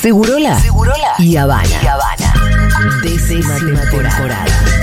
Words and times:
Segurola, 0.00 0.58
Segurola 0.58 1.14
y 1.18 1.36
Habana. 1.36 1.68
Y 1.82 1.86
Habana. 1.86 2.32
Décima 3.02 3.54
temporada. 3.58 4.79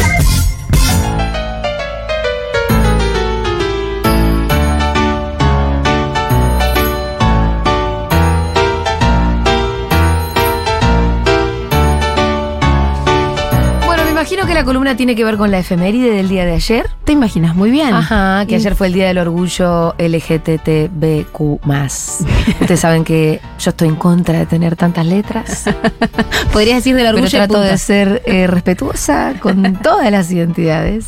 Que 14.47 14.53
la 14.53 14.63
columna 14.63 14.95
tiene 14.95 15.15
que 15.15 15.23
ver 15.25 15.37
con 15.37 15.51
la 15.51 15.59
efeméride 15.59 16.09
del 16.11 16.29
día 16.29 16.45
de 16.45 16.53
ayer. 16.53 16.89
¿Te 17.03 17.11
imaginas? 17.13 17.55
Muy 17.55 17.69
bien. 17.69 17.93
Ajá, 17.93 18.45
que 18.47 18.53
Y- 18.53 18.55
ayer 18.55 18.75
fue 18.75 18.87
el 18.87 18.93
Día 18.93 19.07
del 19.07 19.17
Orgullo 19.17 19.93
LGTBQ+. 19.97 21.59
Ustedes 22.61 22.79
saben 22.79 23.03
que 23.03 23.39
yo 23.59 23.69
estoy 23.71 23.89
en 23.89 23.95
contra 23.95 24.39
de 24.39 24.45
tener 24.45 24.75
tantas 24.75 25.05
letras, 25.05 25.65
Podrías 26.53 26.77
decir 26.77 26.95
del 26.95 27.05
pero 27.05 27.17
orgullo 27.17 27.27
y 27.37 27.47
trato 27.47 27.61
de 27.61 27.77
ser 27.77 28.23
eh, 28.25 28.47
respetuosa 28.47 29.33
con 29.39 29.75
todas 29.83 30.09
las 30.11 30.31
identidades. 30.31 31.07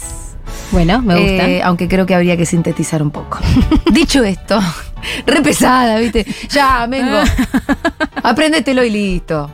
Bueno, 0.72 1.02
me 1.02 1.16
gusta. 1.16 1.50
Eh, 1.50 1.62
aunque 1.64 1.88
creo 1.88 2.06
que 2.06 2.14
habría 2.16 2.36
que 2.38 2.46
sintetizar 2.46 3.02
un 3.02 3.12
poco. 3.12 3.40
Dicho 3.92 4.24
esto, 4.24 4.60
re 5.26 5.42
pesada, 5.42 5.98
¿viste? 6.00 6.26
Ya, 6.50 6.86
Mengo. 6.88 7.20
Apréndetelo 8.24 8.84
y 8.84 8.90
listo. 8.90 9.50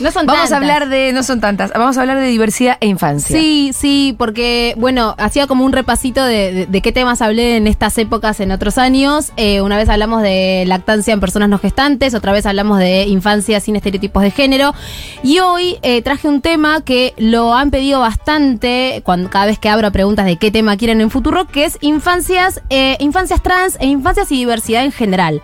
No 0.00 0.10
son 0.10 0.26
Vamos 0.26 0.46
a 0.46 0.48
tantas. 0.48 0.62
hablar 0.62 0.88
de, 0.88 1.12
no 1.12 1.22
son 1.22 1.40
tantas, 1.40 1.72
vamos 1.74 1.96
a 1.98 2.00
hablar 2.00 2.18
de 2.18 2.26
diversidad 2.26 2.76
e 2.80 2.86
infancia. 2.86 3.36
Sí, 3.38 3.72
sí, 3.74 4.14
porque, 4.18 4.74
bueno, 4.78 5.14
hacía 5.18 5.46
como 5.46 5.64
un 5.64 5.72
repasito 5.72 6.24
de, 6.24 6.52
de- 6.52 6.66
de 6.66 6.80
qué 6.82 6.92
temas 6.92 7.20
hablé 7.22 7.56
en 7.56 7.66
estas 7.66 7.96
épocas 7.98 8.40
en 8.40 8.50
otros 8.52 8.78
años. 8.78 9.32
Eh, 9.36 9.60
una 9.60 9.76
vez 9.76 9.88
hablamos 9.88 10.22
de 10.22 10.64
lactancia 10.66 11.12
en 11.12 11.20
personas 11.20 11.48
no 11.48 11.58
gestantes, 11.58 12.14
otra 12.14 12.32
vez 12.32 12.46
hablamos 12.46 12.78
de 12.78 13.04
infancia 13.04 13.60
sin 13.60 13.76
estereotipos 13.76 14.22
de 14.22 14.30
género. 14.30 14.74
Y 15.22 15.38
hoy 15.40 15.76
eh, 15.82 16.00
traje 16.02 16.28
un 16.28 16.40
tema 16.40 16.80
que 16.82 17.12
lo 17.18 17.54
han 17.54 17.70
pedido 17.70 18.00
bastante 18.00 19.02
cuando, 19.04 19.28
cada 19.30 19.46
vez 19.46 19.58
que 19.58 19.68
abro 19.68 19.90
preguntas 19.92 20.24
de 20.26 20.36
qué 20.36 20.50
tema 20.50 20.76
quieren 20.76 21.00
en 21.00 21.10
futuro, 21.10 21.46
que 21.46 21.64
es 21.64 21.76
infancias, 21.80 22.62
eh, 22.70 22.96
infancias 23.00 23.42
trans 23.42 23.76
e 23.80 23.86
infancias 23.86 24.32
y 24.32 24.36
diversidad 24.36 24.84
en 24.84 24.92
general. 24.92 25.42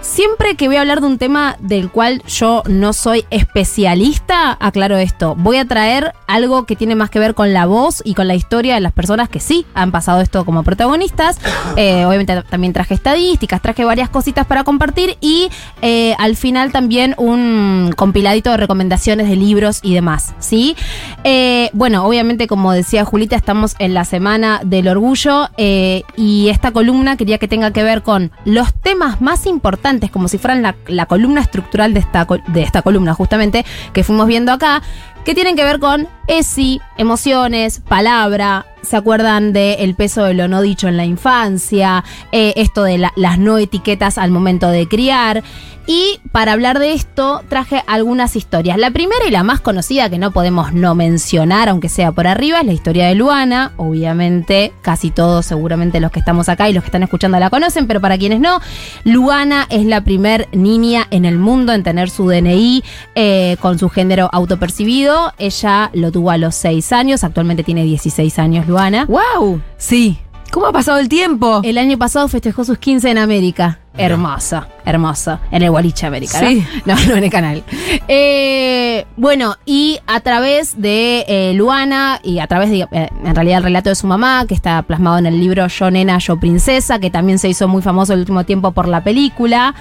Siempre 0.00 0.54
que 0.56 0.68
voy 0.68 0.76
a 0.76 0.80
hablar 0.80 1.00
de 1.00 1.06
un 1.06 1.18
tema 1.18 1.56
del 1.60 1.90
cual 1.90 2.22
yo 2.26 2.62
no 2.68 2.92
soy 2.92 3.24
especialista, 3.30 4.56
aclaro 4.60 4.96
esto. 4.96 5.34
Voy 5.36 5.56
a 5.56 5.64
traer 5.64 6.12
algo 6.28 6.66
que 6.66 6.76
tiene 6.76 6.94
más 6.94 7.10
que 7.10 7.18
ver 7.18 7.34
con 7.34 7.52
la 7.52 7.66
voz 7.66 8.02
y 8.04 8.14
con 8.14 8.28
la 8.28 8.34
historia 8.34 8.74
de 8.74 8.80
las 8.80 8.92
personas 8.92 9.28
que 9.28 9.40
sí 9.40 9.66
han 9.74 9.90
pasado 9.90 10.20
esto 10.20 10.44
como 10.44 10.62
protagonistas. 10.62 11.38
Eh, 11.76 12.04
obviamente 12.06 12.42
también 12.42 12.72
traje 12.72 12.94
estadísticas, 12.94 13.62
traje 13.62 13.84
varias 13.84 14.08
cositas 14.08 14.46
para 14.46 14.64
compartir 14.64 15.16
y 15.20 15.48
eh, 15.80 16.16
al 16.18 16.34
final 16.34 16.72
también 16.72 17.14
un 17.18 17.92
compiladito 17.96 18.50
de 18.50 18.56
recomendaciones 18.56 19.28
de 19.28 19.36
libros 19.36 19.78
y 19.82 19.94
demás. 19.94 20.34
¿sí? 20.40 20.74
Eh, 21.22 21.70
bueno, 21.74 22.04
obviamente 22.04 22.48
como 22.48 22.72
decía 22.72 23.04
Julita, 23.04 23.36
estamos 23.36 23.76
en 23.78 23.94
la 23.94 24.04
semana 24.04 24.60
del 24.64 24.88
orgullo 24.88 25.50
y 25.56 26.48
esta 26.48 26.72
columna 26.72 27.16
quería 27.16 27.38
que 27.38 27.46
tenga 27.46 27.70
que 27.70 27.84
ver 27.84 28.02
con 28.02 28.32
los 28.44 28.74
temas 28.74 29.20
más 29.20 29.46
importantes, 29.46 29.87
como 30.12 30.28
si 30.28 30.38
fueran 30.38 30.62
la, 30.62 30.76
la 30.86 31.06
columna 31.06 31.40
estructural 31.40 31.94
de 31.94 32.00
esta, 32.00 32.26
de 32.48 32.62
esta 32.62 32.82
columna 32.82 33.14
justamente 33.14 33.64
que 33.92 34.04
fuimos 34.04 34.26
viendo 34.26 34.52
acá, 34.52 34.82
que 35.24 35.34
tienen 35.34 35.56
que 35.56 35.64
ver 35.64 35.78
con 35.78 36.08
ESI, 36.28 36.80
emociones, 36.96 37.80
palabra. 37.80 38.66
¿Se 38.82 38.96
acuerdan 38.96 39.52
del 39.52 39.94
peso 39.96 40.22
de 40.24 40.34
lo 40.34 40.46
no 40.46 40.62
dicho 40.62 40.86
en 40.88 40.96
la 40.96 41.04
infancia? 41.04 42.04
Eh, 42.30 42.52
esto 42.56 42.84
de 42.84 42.98
la- 42.98 43.12
las 43.16 43.38
no 43.38 43.58
etiquetas 43.58 44.18
al 44.18 44.30
momento 44.30 44.68
de 44.70 44.86
criar. 44.86 45.42
Y 45.90 46.20
para 46.32 46.52
hablar 46.52 46.78
de 46.78 46.92
esto 46.92 47.42
traje 47.48 47.82
algunas 47.86 48.36
historias. 48.36 48.76
La 48.76 48.90
primera 48.90 49.24
y 49.26 49.30
la 49.30 49.42
más 49.42 49.60
conocida 49.60 50.10
que 50.10 50.18
no 50.18 50.32
podemos 50.32 50.74
no 50.74 50.94
mencionar, 50.94 51.70
aunque 51.70 51.88
sea 51.88 52.12
por 52.12 52.26
arriba, 52.26 52.60
es 52.60 52.66
la 52.66 52.74
historia 52.74 53.06
de 53.08 53.14
Luana. 53.14 53.72
Obviamente, 53.78 54.72
casi 54.82 55.10
todos, 55.10 55.46
seguramente 55.46 55.98
los 55.98 56.10
que 56.12 56.20
estamos 56.20 56.50
acá 56.50 56.68
y 56.68 56.74
los 56.74 56.82
que 56.84 56.88
están 56.88 57.04
escuchando 57.04 57.38
la 57.40 57.48
conocen, 57.48 57.86
pero 57.86 58.02
para 58.02 58.18
quienes 58.18 58.38
no, 58.38 58.60
Luana 59.04 59.66
es 59.70 59.86
la 59.86 60.02
primer 60.04 60.46
niña 60.52 61.06
en 61.10 61.24
el 61.24 61.38
mundo 61.38 61.72
en 61.72 61.82
tener 61.82 62.10
su 62.10 62.28
DNI 62.28 62.84
eh, 63.14 63.56
con 63.60 63.78
su 63.78 63.88
género 63.88 64.28
autopercibido. 64.30 65.32
Ella 65.38 65.90
lo 65.94 66.12
tuvo 66.12 66.17
a 66.30 66.36
los 66.38 66.54
6 66.56 66.92
años, 66.92 67.24
actualmente 67.24 67.62
tiene 67.64 67.84
16 67.84 68.38
años 68.38 68.66
Luana. 68.66 69.06
¡Wow! 69.06 69.60
Sí, 69.76 70.18
¿Cómo 70.50 70.66
ha 70.66 70.72
pasado 70.72 70.98
el 70.98 71.08
tiempo? 71.08 71.60
el 71.62 71.78
año 71.78 71.98
pasado 71.98 72.26
festejó 72.28 72.64
sus 72.64 72.78
15 72.78 73.10
en 73.10 73.18
América. 73.18 73.80
Hermoso, 73.96 74.64
hermoso. 74.84 75.38
En 75.50 75.62
el 75.62 75.70
Boliche 75.70 76.06
América, 76.06 76.40
¿no? 76.40 76.48
Sí. 76.48 76.66
No, 76.86 76.94
no 77.06 77.16
en 77.16 77.24
el 77.24 77.30
canal. 77.30 77.62
Eh, 78.06 79.06
bueno, 79.16 79.56
y 79.66 79.98
a 80.06 80.20
través 80.20 80.80
de 80.80 81.24
eh, 81.28 81.52
Luana 81.54 82.20
y 82.22 82.38
a 82.38 82.46
través 82.46 82.70
de, 82.70 82.86
eh, 82.90 83.08
en 83.24 83.34
realidad, 83.34 83.58
el 83.58 83.64
relato 83.64 83.90
de 83.90 83.96
su 83.96 84.06
mamá, 84.06 84.46
que 84.46 84.54
está 84.54 84.80
plasmado 84.82 85.18
en 85.18 85.26
el 85.26 85.38
libro 85.38 85.66
Yo 85.66 85.90
Nena, 85.90 86.18
Yo 86.18 86.38
Princesa, 86.38 86.98
que 86.98 87.10
también 87.10 87.38
se 87.38 87.48
hizo 87.48 87.68
muy 87.68 87.82
famoso 87.82 88.14
el 88.14 88.20
último 88.20 88.44
tiempo 88.44 88.72
por 88.72 88.88
la 88.88 89.04
película. 89.04 89.74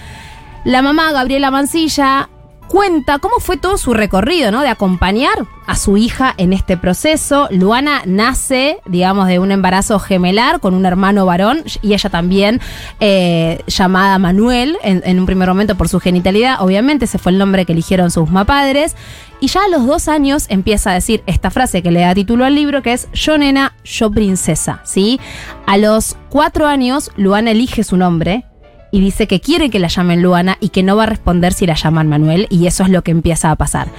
La 0.66 0.81
mamá, 0.81 1.12
Gabriela 1.14 1.52
Mancilla, 1.52 2.30
cuenta 2.67 3.19
cómo 3.19 3.35
fue 3.39 3.57
todo 3.57 3.78
su 3.78 3.94
recorrido, 3.94 4.51
¿no? 4.51 4.61
De 4.61 4.69
acompañar 4.69 5.45
a 5.66 5.75
su 5.75 5.97
hija 5.97 6.33
en 6.38 6.53
este 6.53 6.78
proceso. 6.78 7.47
Luana 7.51 8.01
nace, 8.05 8.79
digamos, 8.85 9.28
de 9.28 9.39
un 9.39 9.51
embarazo 9.51 10.00
gemelar 10.00 10.59
con 10.59 10.73
un 10.73 10.85
hermano 10.85 11.25
varón 11.25 11.63
y 11.81 11.94
ella 11.94 12.09
también 12.09 12.61
eh, 13.00 13.61
llamada 13.67 14.17
Manuel 14.17 14.77
en, 14.83 15.01
en 15.06 15.19
un 15.19 15.25
primer 15.25 15.50
momento 15.50 15.75
por 15.75 15.89
su 15.89 16.00
genitalidad. 16.00 16.61
Obviamente 16.61 17.06
ese 17.06 17.17
fue 17.17 17.31
el 17.31 17.38
nombre 17.38 17.66
que 17.66 17.73
eligieron 17.73 18.11
sus 18.11 18.29
mapadres. 18.29 18.95
Y 19.39 19.47
ya 19.47 19.66
a 19.66 19.67
los 19.67 19.85
dos 19.85 20.07
años 20.07 20.47
empieza 20.50 20.91
a 20.91 20.94
decir 20.95 21.22
esta 21.27 21.51
frase 21.51 21.83
que 21.83 21.91
le 21.91 22.00
da 22.00 22.16
título 22.16 22.44
al 22.44 22.56
libro, 22.56 22.81
que 22.81 22.94
es 22.94 23.07
yo 23.13 23.38
nena, 23.38 23.75
yo 23.83 24.09
princesa, 24.09 24.81
¿sí? 24.83 25.19
A 25.67 25.77
los 25.77 26.17
cuatro 26.29 26.66
años, 26.66 27.11
Luana 27.17 27.51
elige 27.51 27.83
su 27.83 27.97
nombre 27.97 28.45
y 28.92 29.02
dice 29.02 29.28
que 29.28 29.42
quiere 29.42 29.70
que 29.70 29.80
la 29.80 29.88
llamen 29.88 30.22
Luana 30.22 30.58
y 30.59 30.70
que 30.70 30.84
no 30.84 30.96
va 30.96 31.03
a 31.03 31.08
responder 31.08 31.53
si 31.53 31.66
la 31.66 31.75
llaman 31.75 32.08
Manuel 32.08 32.48
y 32.50 32.68
eso 32.68 32.84
es 32.84 32.90
lo 32.90 33.03
que 33.03 33.12
empieza 33.12 33.52
a 33.52 33.56
pasar. 33.56 33.90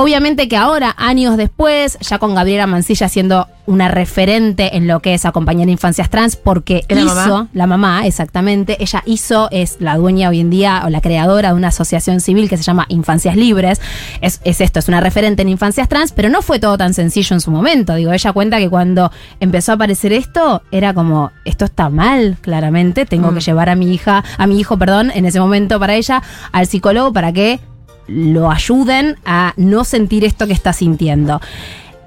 Obviamente 0.00 0.46
que 0.46 0.56
ahora, 0.56 0.94
años 0.96 1.36
después, 1.36 1.98
ya 2.00 2.20
con 2.20 2.36
Gabriela 2.36 2.68
Mancilla 2.68 3.08
siendo 3.08 3.48
una 3.66 3.88
referente 3.88 4.76
en 4.76 4.86
lo 4.86 5.00
que 5.00 5.12
es 5.12 5.24
acompañar 5.26 5.68
infancias 5.68 6.08
trans, 6.08 6.36
porque 6.36 6.84
¿Es 6.86 6.96
la 6.96 7.02
hizo, 7.02 7.14
mamá? 7.14 7.48
la 7.52 7.66
mamá, 7.66 8.06
exactamente, 8.06 8.76
ella 8.80 9.02
hizo, 9.06 9.48
es 9.50 9.76
la 9.80 9.96
dueña 9.96 10.28
hoy 10.28 10.38
en 10.38 10.50
día 10.50 10.82
o 10.86 10.88
la 10.88 11.00
creadora 11.00 11.48
de 11.50 11.54
una 11.56 11.68
asociación 11.68 12.20
civil 12.20 12.48
que 12.48 12.56
se 12.56 12.62
llama 12.62 12.86
Infancias 12.88 13.34
Libres. 13.34 13.80
Es, 14.20 14.40
es 14.44 14.60
esto, 14.60 14.78
es 14.78 14.86
una 14.86 15.00
referente 15.00 15.42
en 15.42 15.48
infancias 15.48 15.88
trans, 15.88 16.12
pero 16.12 16.28
no 16.28 16.42
fue 16.42 16.60
todo 16.60 16.78
tan 16.78 16.94
sencillo 16.94 17.34
en 17.34 17.40
su 17.40 17.50
momento. 17.50 17.96
Digo, 17.96 18.12
ella 18.12 18.32
cuenta 18.32 18.58
que 18.58 18.70
cuando 18.70 19.10
empezó 19.40 19.72
a 19.72 19.74
aparecer 19.74 20.12
esto, 20.12 20.62
era 20.70 20.94
como, 20.94 21.32
esto 21.44 21.64
está 21.64 21.90
mal, 21.90 22.36
claramente, 22.40 23.04
tengo 23.04 23.32
Mm. 23.32 23.34
que 23.34 23.40
llevar 23.40 23.68
a 23.68 23.74
mi 23.74 23.92
hija, 23.92 24.22
a 24.38 24.46
mi 24.46 24.60
hijo, 24.60 24.78
perdón, 24.78 25.10
en 25.12 25.26
ese 25.26 25.40
momento 25.40 25.80
para 25.80 25.96
ella, 25.96 26.22
al 26.52 26.68
psicólogo 26.68 27.12
para 27.12 27.32
que 27.32 27.58
lo 28.08 28.50
ayuden 28.50 29.16
a 29.24 29.52
no 29.56 29.84
sentir 29.84 30.24
esto 30.24 30.46
que 30.46 30.52
está 30.52 30.72
sintiendo. 30.72 31.40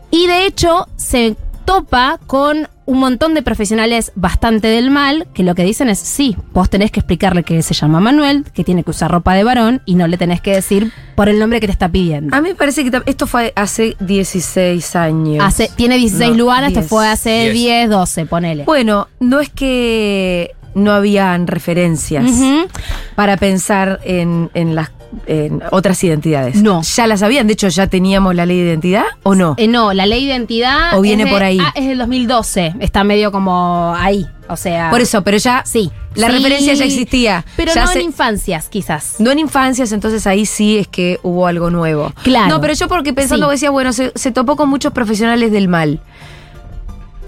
Y 0.09 0.27
de 0.27 0.45
hecho 0.45 0.87
se 0.97 1.35
topa 1.63 2.19
con 2.27 2.67
un 2.85 2.99
montón 2.99 3.33
de 3.33 3.41
profesionales 3.41 4.11
bastante 4.15 4.67
del 4.67 4.91
mal 4.91 5.27
que 5.33 5.43
lo 5.43 5.55
que 5.55 5.63
dicen 5.63 5.87
es, 5.87 5.99
sí, 5.99 6.35
vos 6.53 6.69
tenés 6.69 6.91
que 6.91 6.99
explicarle 6.99 7.43
que 7.43 7.61
se 7.61 7.73
llama 7.73 8.01
Manuel, 8.01 8.43
que 8.53 8.65
tiene 8.65 8.83
que 8.83 8.91
usar 8.91 9.09
ropa 9.09 9.33
de 9.33 9.45
varón 9.45 9.81
y 9.85 9.95
no 9.95 10.07
le 10.07 10.17
tenés 10.17 10.41
que 10.41 10.51
decir 10.53 10.91
por 11.15 11.29
el 11.29 11.39
nombre 11.39 11.61
que 11.61 11.67
te 11.67 11.71
está 11.71 11.87
pidiendo. 11.87 12.35
A 12.35 12.41
mí 12.41 12.49
me 12.49 12.55
parece 12.55 12.83
que 12.83 13.01
esto 13.05 13.27
fue 13.27 13.53
hace 13.55 13.95
16 14.01 14.95
años. 14.97 15.45
Hace, 15.45 15.69
tiene 15.75 15.97
16 15.97 16.31
No, 16.31 16.37
Luana, 16.37 16.67
este 16.67 16.81
10. 16.81 16.89
fue 16.89 17.07
hace 17.07 17.51
10. 17.51 17.53
10, 17.53 17.89
12, 17.89 18.25
ponele. 18.25 18.63
Bueno, 18.65 19.07
no 19.21 19.39
es 19.39 19.49
que 19.49 20.51
no 20.73 20.91
habían 20.91 21.47
referencias 21.47 22.25
para 23.15 23.37
pensar 23.37 23.99
en, 24.03 24.49
en 24.53 24.75
las 24.75 24.89
en 25.25 25.61
otras 25.71 26.03
identidades. 26.03 26.55
No. 26.61 26.81
¿Ya 26.83 27.07
las 27.07 27.21
habían? 27.23 27.47
De 27.47 27.53
hecho, 27.53 27.67
¿ya 27.67 27.87
teníamos 27.87 28.35
la 28.35 28.45
ley 28.45 28.59
de 28.59 28.65
identidad 28.69 29.03
o 29.23 29.35
no? 29.35 29.55
Eh, 29.57 29.67
no, 29.67 29.93
la 29.93 30.05
ley 30.05 30.25
de 30.25 30.33
identidad. 30.33 30.97
¿O 30.97 31.01
viene 31.01 31.25
de- 31.25 31.31
por 31.31 31.43
ahí? 31.43 31.57
ah, 31.61 31.71
es 31.75 31.85
del 31.87 31.97
2012. 31.97 32.75
Está 32.79 33.03
medio 33.03 33.31
como 33.31 33.93
ahí. 33.97 34.27
O 34.49 34.57
sea. 34.57 34.89
Por 34.89 34.99
eso, 35.01 35.23
pero 35.23 35.37
ya 35.37 35.63
Sí. 35.65 35.91
la 36.15 36.27
Sí, 36.27 36.33
referencia 36.33 36.73
ya 36.73 36.83
existía. 36.85 37.45
Pero 37.55 37.73
Ya 37.73 37.85
no 37.85 37.91
se- 37.91 37.99
en 37.99 38.05
infancias, 38.07 38.67
quizás. 38.69 39.15
No 39.19 39.31
en 39.31 39.39
infancias, 39.39 39.91
entonces 39.93 40.27
ahí 40.27 40.45
sí 40.45 40.77
es 40.77 40.87
que 40.89 41.19
hubo 41.23 41.47
algo 41.47 41.69
nuevo. 41.69 42.11
Claro. 42.23 42.49
No, 42.55 42.59
pero 42.61 42.73
yo 42.73 42.87
porque 42.89 43.13
pensando 43.13 43.47
Sí. 43.47 43.51
decía, 43.53 43.69
bueno, 43.69 43.93
se, 43.93 44.11
se 44.15 44.31
topó 44.31 44.55
con 44.57 44.67
muchos 44.69 44.91
profesionales 44.91 45.51
del 45.53 45.67
mal. 45.69 46.01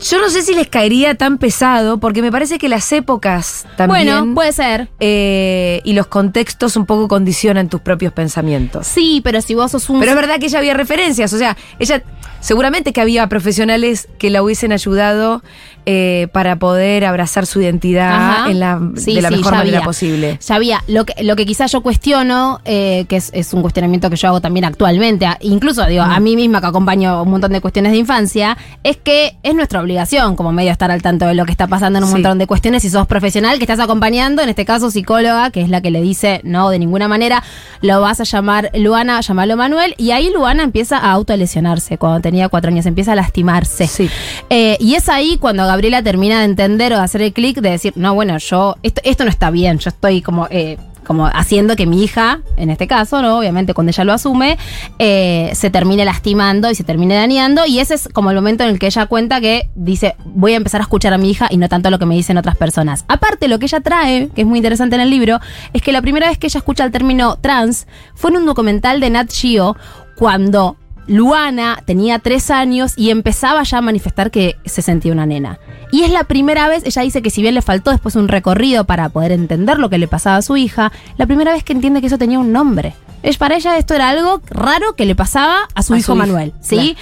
Yo 0.02 0.20
no 0.20 0.30
sé 0.30 0.42
si 0.42 0.54
les 0.54 0.68
caería 0.68 1.16
tan 1.16 1.38
pesado, 1.38 1.98
porque 2.00 2.22
me 2.22 2.32
parece 2.32 2.58
que 2.58 2.68
las 2.68 2.92
épocas 2.92 3.66
también 3.78 4.06
Bueno, 4.18 4.36
puede 4.36 4.52
ser. 4.52 4.90
eh, 5.00 5.82
y 5.86 5.94
los 5.94 6.08
contextos 6.08 6.76
un 6.76 6.86
poco 6.86 7.08
condicionan 7.08 7.70
tus 7.70 7.80
propios 7.82 8.12
pensamientos. 8.12 8.86
Sí, 8.88 9.22
pero 9.24 9.42
si 9.42 9.56
vos 9.56 9.72
sos 9.72 9.90
un. 9.90 10.00
Pero 10.00 10.12
es 10.12 10.16
verdad 10.18 10.40
que 10.40 10.48
ella 10.48 10.60
había 10.60 10.74
referencias, 10.74 11.32
o 11.32 11.38
sea, 11.38 11.56
ella 11.80 12.04
seguramente 12.44 12.94
que 12.94 13.02
había 13.02 13.26
profesionales 13.28 14.08
que 14.20 14.30
la 14.30 14.44
hubiesen 14.44 14.72
ayudado 14.72 15.42
eh, 15.86 16.28
para 16.32 16.58
poder 16.58 17.04
abrazar 17.06 17.46
su 17.46 17.60
identidad 17.62 18.14
Ajá. 18.42 18.52
en 18.52 18.60
la, 18.60 18.80
Sí, 18.96 19.16
de 19.16 19.22
la 19.22 19.30
sí, 19.30 19.36
mejor 19.38 19.54
manera 19.56 19.78
había. 19.80 19.86
posible. 19.86 20.40
Ya 20.48 20.56
había. 20.56 20.84
Lo 20.88 21.06
que, 21.06 21.24
lo 21.24 21.36
que 21.36 21.46
quizás 21.46 21.72
yo 21.72 21.82
cuestiono, 21.82 22.62
eh, 22.66 23.06
que 23.10 23.18
es, 23.18 23.32
es 23.34 23.54
un 23.54 23.62
cuestionamiento 23.62 24.10
que 24.10 24.16
yo 24.16 24.28
hago 24.30 24.40
también 24.42 24.66
actualmente, 24.66 25.28
incluso 25.42 25.86
digo, 25.86 26.06
Mm. 26.06 26.12
a 26.12 26.20
mí 26.20 26.36
misma 26.36 26.62
que 26.62 26.68
acompaño 26.68 27.24
un 27.24 27.30
montón 27.32 27.52
de 27.54 27.60
cuestiones 27.62 27.92
de 27.92 27.98
infancia, 27.98 28.58
es 28.84 28.98
que 28.98 29.36
es 29.44 29.56
nuestra 29.56 29.82
obligación 29.82 30.36
como 30.36 30.52
medio 30.52 30.72
estar 30.72 30.90
al 30.92 31.02
tanto 31.02 31.26
de 31.26 31.34
lo 31.34 31.46
que 31.46 31.52
está 31.52 31.68
pasando 31.68 31.98
en 31.98 32.04
un 32.04 32.10
Sí. 32.10 32.16
montón 32.16 32.38
de 32.38 32.48
cuestiones. 32.48 32.82
Si 32.84 32.90
sos 32.90 33.08
profesional 33.08 33.58
que 33.58 33.64
estás 33.64 33.80
acompañando, 33.80 34.42
en 34.42 34.50
este 34.50 34.66
caso 34.66 34.90
psicóloga, 34.92 35.50
que 35.52 35.62
es 35.62 35.70
la 35.70 35.82
que 35.82 35.92
le 35.92 36.02
dice, 36.02 36.42
no, 36.44 36.70
de 36.70 36.80
ninguna 36.80 37.08
manera, 37.08 37.44
lo 37.82 38.00
vas 38.02 38.20
a 38.22 38.24
llamar 38.24 38.70
Luana, 38.74 39.20
llamalo 39.22 39.58
Manuel, 39.58 39.96
y 39.98 40.12
ahí 40.12 40.30
Luana 40.34 40.64
empieza 40.64 40.98
a 40.98 41.12
autolesionarse 41.12 41.98
cuando 41.98 42.22
tenía 42.22 42.33
cuatro 42.50 42.70
años, 42.70 42.86
empieza 42.86 43.14
a 43.14 43.16
lastimarse. 43.16 43.88
Sí. 43.88 44.10
Eh, 44.50 44.78
y 44.80 44.96
es 44.96 45.10
ahí 45.10 45.38
cuando 45.38 45.66
Gabriela 45.66 46.02
termina 46.04 46.40
de 46.40 46.46
entender 46.46 46.94
o 46.94 46.98
de 46.98 47.04
hacer 47.04 47.22
el 47.22 47.34
clic 47.34 47.60
de 47.60 47.72
decir, 47.72 47.94
no, 47.96 48.14
bueno, 48.14 48.38
yo, 48.38 48.76
esto, 48.84 49.02
esto 49.04 49.24
no 49.24 49.30
está 49.30 49.52
bien, 49.52 49.80
yo 49.80 49.90
estoy 49.90 50.22
como, 50.22 50.48
eh, 50.50 50.78
como 51.04 51.28
haciendo 51.28 51.76
que 51.76 51.86
mi 51.86 52.04
hija, 52.04 52.42
en 52.58 52.70
este 52.70 52.88
caso, 52.88 53.22
¿no? 53.22 53.40
Obviamente 53.40 53.74
cuando 53.74 53.92
ella 53.92 54.04
lo 54.04 54.14
asume, 54.14 54.58
eh, 55.00 55.52
se 55.54 55.70
termine 55.70 56.06
lastimando 56.06 56.72
y 56.72 56.76
se 56.76 56.84
termine 56.84 57.16
dañando. 57.16 57.66
Y 57.66 57.80
ese 57.80 57.96
es 57.96 58.10
como 58.12 58.32
el 58.32 58.36
momento 58.36 58.64
en 58.64 58.72
el 58.72 58.80
que 58.80 58.88
ella 58.88 59.06
cuenta 59.06 59.42
que 59.42 59.70
dice, 59.76 60.16
voy 60.26 60.54
a 60.54 60.58
empezar 60.58 60.82
a 60.82 60.84
escuchar 60.84 61.14
a 61.14 61.18
mi 61.18 61.30
hija 61.30 61.48
y 61.50 61.58
no 61.58 61.70
tanto 61.70 61.90
lo 61.90 62.00
que 62.00 62.06
me 62.06 62.16
dicen 62.16 62.38
otras 62.38 62.58
personas. 62.58 63.06
Aparte, 63.08 63.48
lo 63.48 63.60
que 63.60 63.66
ella 63.66 63.82
trae, 63.82 64.30
que 64.34 64.42
es 64.42 64.48
muy 64.48 64.60
interesante 64.60 64.96
en 64.96 65.02
el 65.02 65.10
libro, 65.10 65.40
es 65.74 65.82
que 65.82 65.92
la 65.92 66.02
primera 66.02 66.28
vez 66.28 66.38
que 66.38 66.48
ella 66.48 66.58
escucha 66.58 66.84
el 66.84 66.92
término 66.92 67.38
trans 67.38 67.88
fue 68.16 68.32
en 68.32 68.38
un 68.38 68.46
documental 68.46 69.00
de 69.00 69.10
Nat 69.10 69.32
Geo 69.32 69.76
cuando 70.16 70.78
Luana 71.08 71.82
tenía 71.86 72.20
tres 72.20 72.50
años 72.52 72.94
y 72.96 73.10
empezaba 73.10 73.64
ya 73.64 73.80
a 73.80 73.82
manifestar 73.82 74.32
que 74.32 74.58
se 74.66 74.82
sentía 74.82 75.12
una 75.12 75.26
nena. 75.26 75.60
Y 75.92 76.04
es 76.04 76.12
la 76.12 76.24
primera 76.24 76.68
vez, 76.68 76.84
ella 76.86 77.02
dice 77.02 77.22
que 77.22 77.30
si 77.30 77.42
bien 77.42 77.56
le 77.56 77.62
faltó 77.62 77.92
después 77.92 78.16
un 78.16 78.28
recorrido 78.28 78.86
para 78.86 79.10
poder 79.10 79.32
entender 79.32 79.80
lo 79.80 79.90
que 79.90 79.98
le 79.98 80.08
pasaba 80.08 80.38
a 80.38 80.42
su 80.42 80.58
hija, 80.58 80.92
la 81.18 81.26
primera 81.26 81.54
vez 81.54 81.64
que 81.64 81.74
entiende 81.74 82.02
que 82.02 82.08
eso 82.08 82.18
tenía 82.18 82.40
un 82.40 82.52
nombre. 82.52 82.94
Es, 83.22 83.38
para 83.38 83.56
ella 83.56 83.78
esto 83.78 83.94
era 83.94 84.10
algo 84.10 84.42
raro 84.50 84.96
que 84.96 85.06
le 85.06 85.16
pasaba 85.16 85.68
a 85.76 85.84
su 85.84 85.94
A 85.94 86.00
hijo 86.00 86.14
su 86.14 86.16
Manuel, 86.16 86.54
¿sí? 86.62 86.98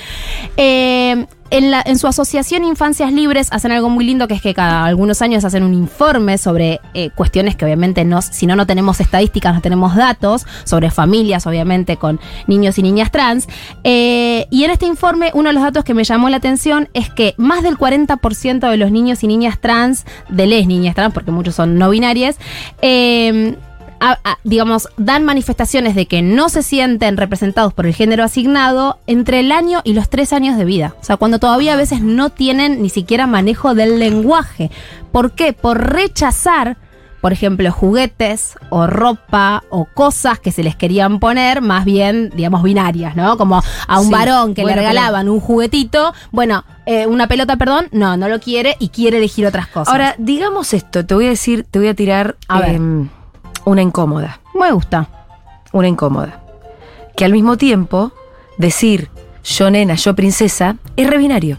Eh, 0.57 1.25
en, 1.51 1.99
su 1.99 2.07
asociación 2.07 2.63
Infancias 2.63 3.11
Libres 3.11 3.49
hacen 3.51 3.71
algo 3.71 3.89
muy 3.89 4.05
lindo 4.05 4.27
que 4.27 4.33
es 4.33 4.41
que 4.41 4.53
cada 4.53 4.85
algunos 4.85 5.21
años 5.21 5.43
hacen 5.43 5.63
un 5.63 5.73
informe 5.73 6.37
sobre 6.37 6.79
eh, 6.93 7.09
cuestiones 7.09 7.55
que 7.55 7.65
obviamente 7.65 8.05
no, 8.05 8.21
si 8.21 8.47
no 8.47 8.55
no 8.55 8.65
tenemos 8.65 8.99
estadísticas, 8.99 9.53
no 9.53 9.61
tenemos 9.61 9.95
datos, 9.95 10.45
sobre 10.63 10.89
familias 10.91 11.45
obviamente 11.45 11.97
con 11.97 12.19
niños 12.47 12.77
y 12.77 12.83
niñas 12.83 13.11
trans. 13.11 13.47
Eh, 13.83 14.47
y 14.49 14.63
en 14.63 14.71
este 14.71 14.85
informe 14.85 15.31
uno 15.33 15.49
de 15.49 15.53
los 15.53 15.63
datos 15.63 15.83
que 15.83 15.93
me 15.93 16.03
llamó 16.03 16.29
la 16.29 16.37
atención 16.37 16.89
es 16.93 17.09
que 17.09 17.35
más 17.37 17.63
del 17.63 17.77
40% 17.77 18.69
de 18.69 18.77
los 18.77 18.91
niños 18.91 19.23
y 19.23 19.27
niñas 19.27 19.59
trans, 19.59 20.05
de 20.29 20.47
les 20.47 20.67
niñas 20.67 20.95
trans, 20.95 21.13
porque 21.13 21.31
muchos 21.31 21.55
son 21.55 21.77
no 21.77 21.89
binarias, 21.89 22.37
eh, 22.81 23.55
a- 24.01 24.17
a- 24.23 24.37
digamos, 24.43 24.89
dan 24.97 25.23
manifestaciones 25.23 25.95
de 25.95 26.07
que 26.07 26.21
no 26.21 26.49
se 26.49 26.63
sienten 26.63 27.15
representados 27.17 27.71
por 27.73 27.85
el 27.85 27.93
género 27.93 28.23
asignado 28.23 28.99
entre 29.07 29.39
el 29.39 29.51
año 29.51 29.81
y 29.83 29.93
los 29.93 30.09
tres 30.09 30.33
años 30.33 30.57
de 30.57 30.65
vida. 30.65 30.95
O 30.99 31.03
sea, 31.03 31.17
cuando 31.17 31.37
todavía 31.39 31.73
a 31.73 31.77
veces 31.77 32.01
no 32.01 32.31
tienen 32.31 32.81
ni 32.81 32.89
siquiera 32.89 33.27
manejo 33.27 33.75
del 33.75 33.99
lenguaje. 33.99 34.71
¿Por 35.11 35.33
qué? 35.33 35.53
Por 35.53 35.93
rechazar, 35.93 36.77
por 37.21 37.31
ejemplo, 37.31 37.71
juguetes 37.71 38.55
o 38.71 38.87
ropa 38.87 39.63
o 39.69 39.85
cosas 39.85 40.39
que 40.39 40.51
se 40.51 40.63
les 40.63 40.75
querían 40.75 41.19
poner, 41.19 41.61
más 41.61 41.85
bien, 41.85 42.31
digamos, 42.35 42.63
binarias, 42.63 43.15
¿no? 43.15 43.37
Como 43.37 43.61
a 43.87 43.99
un 43.99 44.07
Sí, 44.07 44.11
varón 44.11 44.55
que 44.55 44.63
bueno, 44.63 44.77
le 44.77 44.81
regalaban 44.87 45.29
un 45.29 45.39
juguetito, 45.39 46.13
bueno, 46.31 46.63
eh, 46.87 47.05
una 47.05 47.27
pelota, 47.27 47.55
perdón, 47.57 47.87
no, 47.91 48.17
no 48.17 48.27
lo 48.27 48.39
quiere 48.39 48.75
y 48.79 48.89
quiere 48.89 49.17
elegir 49.17 49.45
otras 49.45 49.67
cosas. 49.67 49.89
Ahora, 49.91 50.15
digamos 50.17 50.73
esto, 50.73 51.05
te 51.05 51.13
voy 51.13 51.27
a 51.27 51.29
decir, 51.29 51.67
te 51.69 51.77
voy 51.77 51.89
a 51.89 51.93
tirar 51.93 52.37
A 52.47 52.61
ver. 52.61 52.79
Una 53.65 53.81
incómoda. 53.81 54.39
me 54.53 54.71
gusta. 54.71 55.07
Una 55.71 55.87
incómoda. 55.87 56.43
Que 57.15 57.25
al 57.25 57.31
mismo 57.31 57.57
tiempo, 57.57 58.11
decir 58.57 59.09
yo 59.43 59.71
nena, 59.71 59.95
yo 59.95 60.15
princesa, 60.15 60.77
es 60.95 61.09
rebinario. 61.09 61.57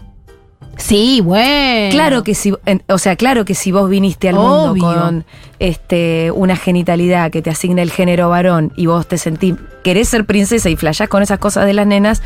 Sí, 0.77 1.21
bueno. 1.21 1.91
Claro 1.91 2.23
que 2.23 2.33
si, 2.33 2.51
o 2.87 2.97
sea, 2.97 3.15
claro 3.15 3.45
que 3.45 3.53
si 3.53 3.71
vos 3.71 3.89
viniste 3.89 4.29
al 4.29 4.35
mundo 4.35 4.75
con 4.79 5.25
este, 5.59 6.31
una 6.31 6.55
genitalidad 6.55 7.29
que 7.31 7.41
te 7.41 7.51
asigna 7.51 7.83
el 7.83 7.91
género 7.91 8.29
varón 8.29 8.73
y 8.75 8.87
vos 8.87 9.07
te 9.07 9.17
sentís, 9.17 9.55
querés 9.83 10.09
ser 10.09 10.25
princesa 10.25 10.69
y 10.69 10.75
flashás 10.75 11.09
con 11.09 11.21
esas 11.21 11.37
cosas 11.37 11.65
de 11.65 11.73
las 11.73 11.85
nenas, 11.85 12.23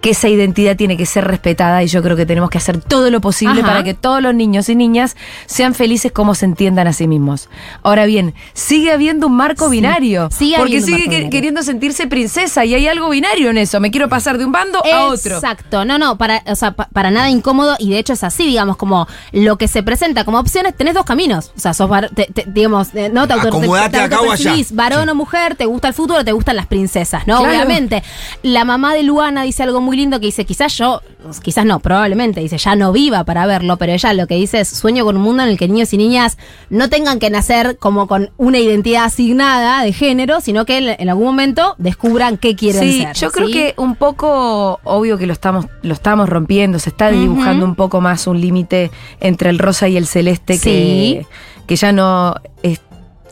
que 0.00 0.10
esa 0.10 0.28
identidad 0.28 0.76
tiene 0.76 0.96
que 0.96 1.06
ser 1.06 1.24
respetada 1.26 1.82
y 1.82 1.88
yo 1.88 2.02
creo 2.02 2.16
que 2.16 2.24
tenemos 2.26 2.50
que 2.50 2.58
hacer 2.58 2.80
todo 2.80 3.10
lo 3.10 3.20
posible 3.20 3.60
Ajá. 3.62 3.68
para 3.70 3.82
que 3.84 3.94
todos 3.94 4.22
los 4.22 4.34
niños 4.34 4.68
y 4.68 4.76
niñas 4.76 5.16
sean 5.46 5.74
felices 5.74 6.12
como 6.12 6.34
se 6.34 6.44
entiendan 6.44 6.86
a 6.86 6.92
sí 6.92 7.08
mismos. 7.08 7.48
Ahora 7.82 8.06
bien, 8.06 8.34
sigue 8.52 8.92
habiendo 8.92 9.26
un 9.26 9.36
marco 9.36 9.64
Sí, 9.66 9.70
binario, 9.72 10.28
sigue 10.30 10.56
porque 10.58 10.80
sigue 10.80 10.92
marco 10.92 11.04
que- 11.04 11.08
binario. 11.16 11.30
queriendo 11.30 11.62
sentirse 11.62 12.06
princesa 12.06 12.64
y 12.64 12.74
hay 12.74 12.86
algo 12.86 13.08
binario 13.10 13.50
en 13.50 13.58
eso. 13.58 13.80
Me 13.80 13.90
quiero 13.90 14.08
pasar 14.08 14.38
de 14.38 14.44
un 14.44 14.52
bando 14.52 14.78
a 14.84 15.06
otro. 15.06 15.34
Exacto, 15.34 15.84
no, 15.84 15.98
no, 15.98 16.16
para, 16.16 16.42
o 16.46 16.54
sea, 16.54 16.72
pa- 16.72 16.88
para 16.92 17.10
nada 17.10 17.28
incómodo 17.30 17.76
y 17.78 17.90
de 17.90 17.98
hecho 17.98 18.12
es 18.12 18.22
así, 18.22 18.46
digamos, 18.46 18.76
como 18.76 19.08
lo 19.32 19.58
que 19.58 19.66
se 19.68 19.82
presenta 19.82 20.24
como 20.24 20.38
opciones, 20.38 20.76
tenés 20.76 20.94
dos 20.94 21.04
caminos, 21.04 21.52
o 21.56 21.60
sea, 21.60 21.74
sos, 21.74 21.90
te- 22.14 22.26
te- 22.26 22.44
digamos, 22.46 22.94
eh, 22.94 23.10
no 23.12 23.26
te 23.26 23.32
auto- 23.34 23.48
Acomodate 23.48 23.90
te- 23.90 23.98
te 23.98 24.04
acá 24.04 24.20
o 24.20 24.22
allá. 24.24 24.32
autopercibís 24.32 24.74
varón 24.76 25.04
Sí. 25.04 25.10
o 25.10 25.14
mujer, 25.14 25.56
te 25.56 25.64
gusta 25.66 25.88
el 25.88 25.94
fútbol 25.94 26.18
o 26.18 26.24
te 26.24 26.32
gustan 26.32 26.54
las 26.56 26.66
princesas, 26.66 27.26
¿no? 27.26 27.38
Claro. 27.38 27.48
Obviamente. 27.52 28.02
La 28.42 28.64
mamá 28.64 28.94
de 28.94 29.02
Luana 29.02 29.42
dice 29.42 29.62
algo 29.62 29.80
muy 29.80 29.87
lindo 29.96 30.20
que 30.20 30.26
dice, 30.26 30.44
quizás 30.44 30.76
yo, 30.76 31.00
quizás 31.42 31.64
no, 31.64 31.80
probablemente, 31.80 32.40
dice, 32.40 32.58
ya 32.58 32.76
no 32.76 32.92
viva 32.92 33.24
para 33.24 33.46
verlo, 33.46 33.76
pero 33.76 33.92
ella 33.92 34.12
lo 34.12 34.26
que 34.26 34.34
dice 34.36 34.60
es, 34.60 34.68
sueño 34.68 35.04
con 35.04 35.16
un 35.16 35.22
mundo 35.22 35.42
en 35.42 35.48
el 35.50 35.58
que 35.58 35.68
niños 35.68 35.92
y 35.92 35.96
niñas 35.98 36.38
no 36.70 36.88
tengan 36.88 37.18
que 37.18 37.30
nacer 37.30 37.78
como 37.78 38.06
con 38.06 38.30
una 38.36 38.58
identidad 38.58 39.04
asignada 39.04 39.82
de 39.82 39.92
género, 39.92 40.40
sino 40.40 40.64
que 40.64 40.78
en, 40.78 41.00
en 41.00 41.08
algún 41.08 41.24
momento 41.26 41.74
descubran 41.78 42.36
qué 42.38 42.54
quieren 42.56 42.82
Sí, 42.82 43.02
ser. 43.02 43.14
yo 43.16 43.30
creo 43.30 43.46
¿sí? 43.48 43.52
que 43.52 43.74
un 43.76 43.94
poco, 43.96 44.80
obvio 44.84 45.18
que 45.18 45.26
lo 45.26 45.32
estamos, 45.32 45.66
lo 45.82 45.94
estamos 45.94 46.28
rompiendo, 46.28 46.78
se 46.78 46.90
está 46.90 47.10
dibujando 47.10 47.64
un 47.64 47.74
poco 47.74 48.00
más 48.00 48.26
un 48.26 48.40
límite 48.40 48.90
entre 49.20 49.50
el 49.50 49.58
rosa 49.58 49.88
y 49.88 49.96
el 49.96 50.06
celeste 50.06 50.58
que, 50.60 51.26
que 51.66 51.76
ya 51.76 51.92
no 51.92 52.34
es 52.62 52.80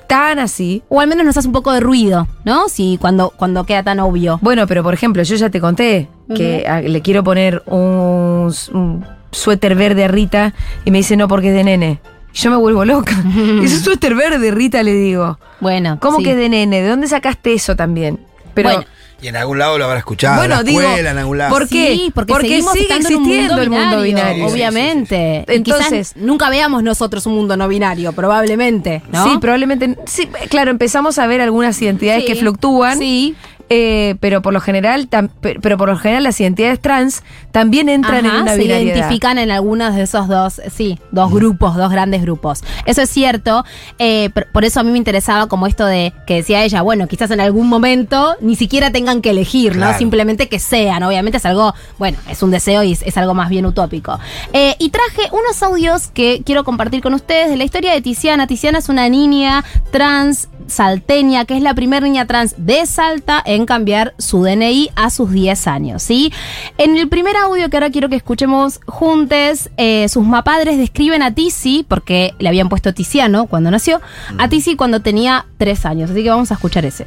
tan 0.07 0.39
así. 0.39 0.83
O 0.89 1.01
al 1.01 1.09
menos 1.09 1.27
nos 1.27 1.37
hace 1.37 1.49
un 1.49 1.53
poco 1.53 1.73
de 1.73 1.81
ruido, 1.81 2.29
¿no? 2.45 2.69
Si 2.69 2.97
cuando, 3.01 3.31
cuando 3.37 3.65
queda 3.65 3.83
tan 3.83 3.99
obvio. 4.01 4.39
Bueno, 4.41 4.67
pero 4.67 4.83
por 4.83 4.95
ejemplo, 4.95 5.23
yo 5.23 5.35
ya 5.37 5.51
te 5.51 5.61
conté 5.61 6.09
que 6.35 6.67
a- 6.67 6.81
le 6.81 7.03
quiero 7.03 7.23
poner 7.25 7.63
un, 7.67 8.53
un 8.73 9.05
suéter 9.31 9.75
verde 9.75 10.05
a 10.05 10.09
Rita 10.09 10.55
y 10.85 10.91
me 10.91 10.99
dice 10.99 11.17
no 11.17 11.29
porque 11.29 11.49
es 11.49 11.55
de 11.55 11.65
nene. 11.65 12.01
Y 12.35 12.39
yo 12.39 12.51
me 12.51 12.57
vuelvo 12.57 12.85
loca. 12.85 13.17
Ese 13.63 13.81
suéter 13.81 14.15
verde, 14.15 14.51
Rita, 14.51 14.83
le 14.83 14.93
digo. 14.95 15.39
Bueno. 15.61 15.99
¿Cómo 16.01 16.19
sí. 16.19 16.25
que 16.25 16.31
es 16.33 16.37
de 16.37 16.49
nene? 16.49 16.83
¿De 16.83 16.89
dónde 16.89 17.09
sacaste 17.09 17.53
eso 17.55 17.77
también? 17.77 18.19
Pero 18.55 18.71
Bueno, 18.71 18.85
Y 19.21 19.29
en 19.29 19.37
algún 19.37 19.59
lado 19.59 19.77
lo 19.79 19.85
habrá 19.85 19.99
escuchado. 19.99 20.37
Bueno, 20.39 20.55
en 20.55 20.59
la 20.61 20.63
digo, 20.65 20.81
escuela, 20.81 21.11
en 21.11 21.19
algún 21.19 21.39
lado. 21.39 21.51
¿por 21.55 21.69
qué? 21.69 21.95
Sí, 21.95 22.13
porque, 22.15 22.33
Porque 22.33 22.49
seguimos 22.49 22.73
sigue 22.73 22.87
un 22.95 22.97
existiendo 23.01 23.61
el 23.63 23.71
mundo 23.71 24.01
binario. 24.03 24.47
Obviamente. 24.47 25.45
Sí, 25.47 25.53
sí, 25.53 25.53
sí. 25.55 25.61
Y 25.61 25.63
quizás 25.63 25.79
Entonces- 25.93 26.13
nunca 26.17 26.49
veamos 26.51 26.83
nosotros 26.83 27.27
un 27.27 27.35
mundo 27.35 27.57
no 27.57 27.69
binario, 27.69 28.13
probablemente. 28.13 29.03
¿no? 29.13 29.25
Sí, 29.31 29.39
probablemente. 29.39 29.97
Sí, 30.07 30.29
claro, 30.49 30.71
empezamos 30.71 31.19
a 31.19 31.27
ver 31.27 31.41
algunas 31.41 31.81
identidades 31.81 32.23
Sí. 32.25 32.27
que 32.33 32.37
fluctúan. 32.37 32.99
Sí. 32.99 33.35
Eh, 33.69 34.15
pero 34.21 34.43
por 34.43 34.53
lo 34.53 34.61
general, 34.61 35.09
tam- 35.11 35.31
pero 35.41 35.77
por 35.77 35.89
lo 35.89 35.97
general 35.97 36.23
las 36.25 36.41
identidades 36.41 36.81
trans 36.81 37.23
también 37.53 37.89
entran 37.89 38.25
Ajá, 38.27 38.37
en 38.37 38.43
una 38.43 38.53
se 38.55 38.59
identifican 38.65 39.39
en 39.39 39.51
algunos 39.51 39.95
de 39.95 40.03
esos 40.03 40.29
dos, 40.29 40.61
sí, 40.75 40.99
dos 41.11 41.33
grupos, 41.33 41.77
dos 41.77 41.91
grandes 41.91 42.23
grupos. 42.23 42.63
Eso 42.85 43.03
es 43.03 43.11
cierto. 43.11 43.65
eh, 43.99 44.31
por, 44.35 44.47
por 44.53 44.65
eso 44.65 44.81
a 44.81 44.83
mí 44.83 44.91
me 44.91 44.99
interesaba 44.99 45.49
como 45.49 45.67
esto 45.67 45.85
de 45.87 46.13
que 46.27 46.35
decía 46.37 46.63
ella, 46.65 46.83
bueno, 46.83 47.09
quizás 47.09 47.31
en 47.31 47.41
algún 47.41 47.69
momento 47.69 48.37
ni 48.41 48.57
siquiera 48.57 48.91
tengan 48.91 49.21
que 49.23 49.31
elegir, 49.31 49.77
¿no? 49.77 49.97
Simplemente 49.99 50.49
que 50.49 50.59
sean. 50.59 51.03
Obviamente 51.03 51.39
es 51.39 51.47
algo, 51.47 51.75
bueno, 51.99 52.19
es 52.31 52.43
un 52.43 52.51
deseo 52.51 52.83
y 52.83 52.93
es, 52.93 53.03
es 53.03 53.17
algo 53.17 53.35
más 53.35 53.49
bien 53.49 53.67
utópico. 53.67 54.19
Eh, 54.53 54.77
y 54.79 54.91
traje 54.91 55.29
unos 55.33 55.63
audios 55.63 56.09
que 56.09 56.43
quiero 56.45 56.65
compartir 56.65 57.03
con 57.03 57.15
ustedes 57.15 57.49
de 57.51 57.57
la 57.57 57.65
historia 57.65 57.93
de 57.93 58.01
Tiziana. 58.01 58.47
Tiziana 58.47 58.79
es 58.79 58.89
una 58.89 59.09
niña 59.09 59.65
trans 59.91 60.49
salteña, 60.69 61.45
que 61.45 61.57
es 61.57 61.63
la 61.63 61.75
primera 61.75 62.05
niña 62.05 62.27
trans 62.27 62.55
de 62.59 62.87
Salta 62.87 63.41
en 63.57 63.67
cambiar 63.67 64.15
su 64.19 64.43
DNI 64.43 64.91
a 64.95 65.11
sus 65.11 65.33
10 65.33 65.67
años, 65.67 66.03
¿sí? 66.03 66.33
En 66.79 66.97
el 66.97 67.09
primer 67.09 67.37
audio 67.37 67.69
que 67.69 67.77
ahora 67.77 67.91
quiero 67.91 68.09
que 68.09 68.17
escuchemos 68.17 68.81
juntos, 68.87 69.71
eh, 69.77 70.09
sus 70.09 70.25
mapadres 70.25 70.79
describen 70.79 71.23
a 71.23 71.35
Tizi, 71.35 71.85
porque 71.89 72.35
le 72.39 72.49
habían 72.49 72.69
puesto 72.69 72.95
Tiziano 72.95 73.47
cuando 73.47 73.71
nació, 73.71 74.01
a 74.39 74.49
Tizi 74.49 74.77
cuando 74.77 75.01
tenía 75.01 75.47
3 75.59 75.87
años, 75.87 76.11
así 76.11 76.23
que 76.23 76.31
vamos 76.31 76.51
a 76.51 76.55
escuchar 76.55 76.85
ese. 76.85 77.07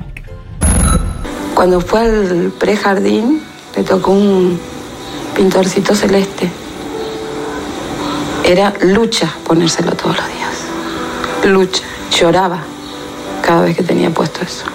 Cuando 1.54 1.82
fue 1.82 2.02
al 2.02 2.52
prejardín, 2.58 3.42
le 3.76 3.84
tocó 3.84 4.12
un 4.12 4.60
pintorcito 5.36 5.94
celeste. 5.94 6.50
Era 8.44 8.74
lucha 8.82 9.34
ponérselo 9.46 9.92
todos 9.92 10.18
los 10.18 10.26
días. 10.28 11.46
Lucha. 11.46 11.84
Lloraba 12.12 12.60
cada 13.42 13.62
vez 13.62 13.76
que 13.78 13.84
tenía 13.84 14.10
puesto 14.10 14.42
eso. 14.42 14.66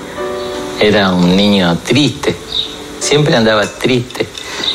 Era 0.85 1.15
un 1.15 1.35
niño 1.35 1.79
triste, 1.83 2.37
siempre 2.99 3.35
andaba 3.35 3.67
triste. 3.67 4.29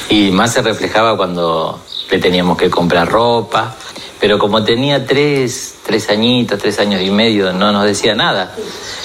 Y 0.10 0.32
más 0.32 0.52
se 0.52 0.64
reflejaba 0.64 1.16
cuando 1.16 1.82
le 2.10 2.18
teníamos 2.18 2.58
que 2.58 2.68
comprar 2.68 3.08
ropa. 3.08 3.76
Pero 4.20 4.40
como 4.40 4.64
tenía 4.64 5.06
tres, 5.06 5.76
tres 5.86 6.10
añitos, 6.10 6.58
tres 6.58 6.80
años 6.80 7.04
y 7.04 7.12
medio, 7.12 7.54
no 7.54 7.72
nos 7.72 7.86
decía 7.86 8.16
nada. 8.16 8.56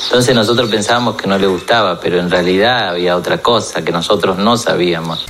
Entonces 0.04 0.34
nosotros 0.34 0.70
pensábamos 0.70 1.16
que 1.16 1.26
no 1.26 1.36
le 1.36 1.46
gustaba, 1.46 2.00
pero 2.00 2.18
en 2.18 2.30
realidad 2.30 2.88
había 2.88 3.18
otra 3.18 3.36
cosa 3.36 3.84
que 3.84 3.92
nosotros 3.92 4.38
no 4.38 4.56
sabíamos. 4.56 5.26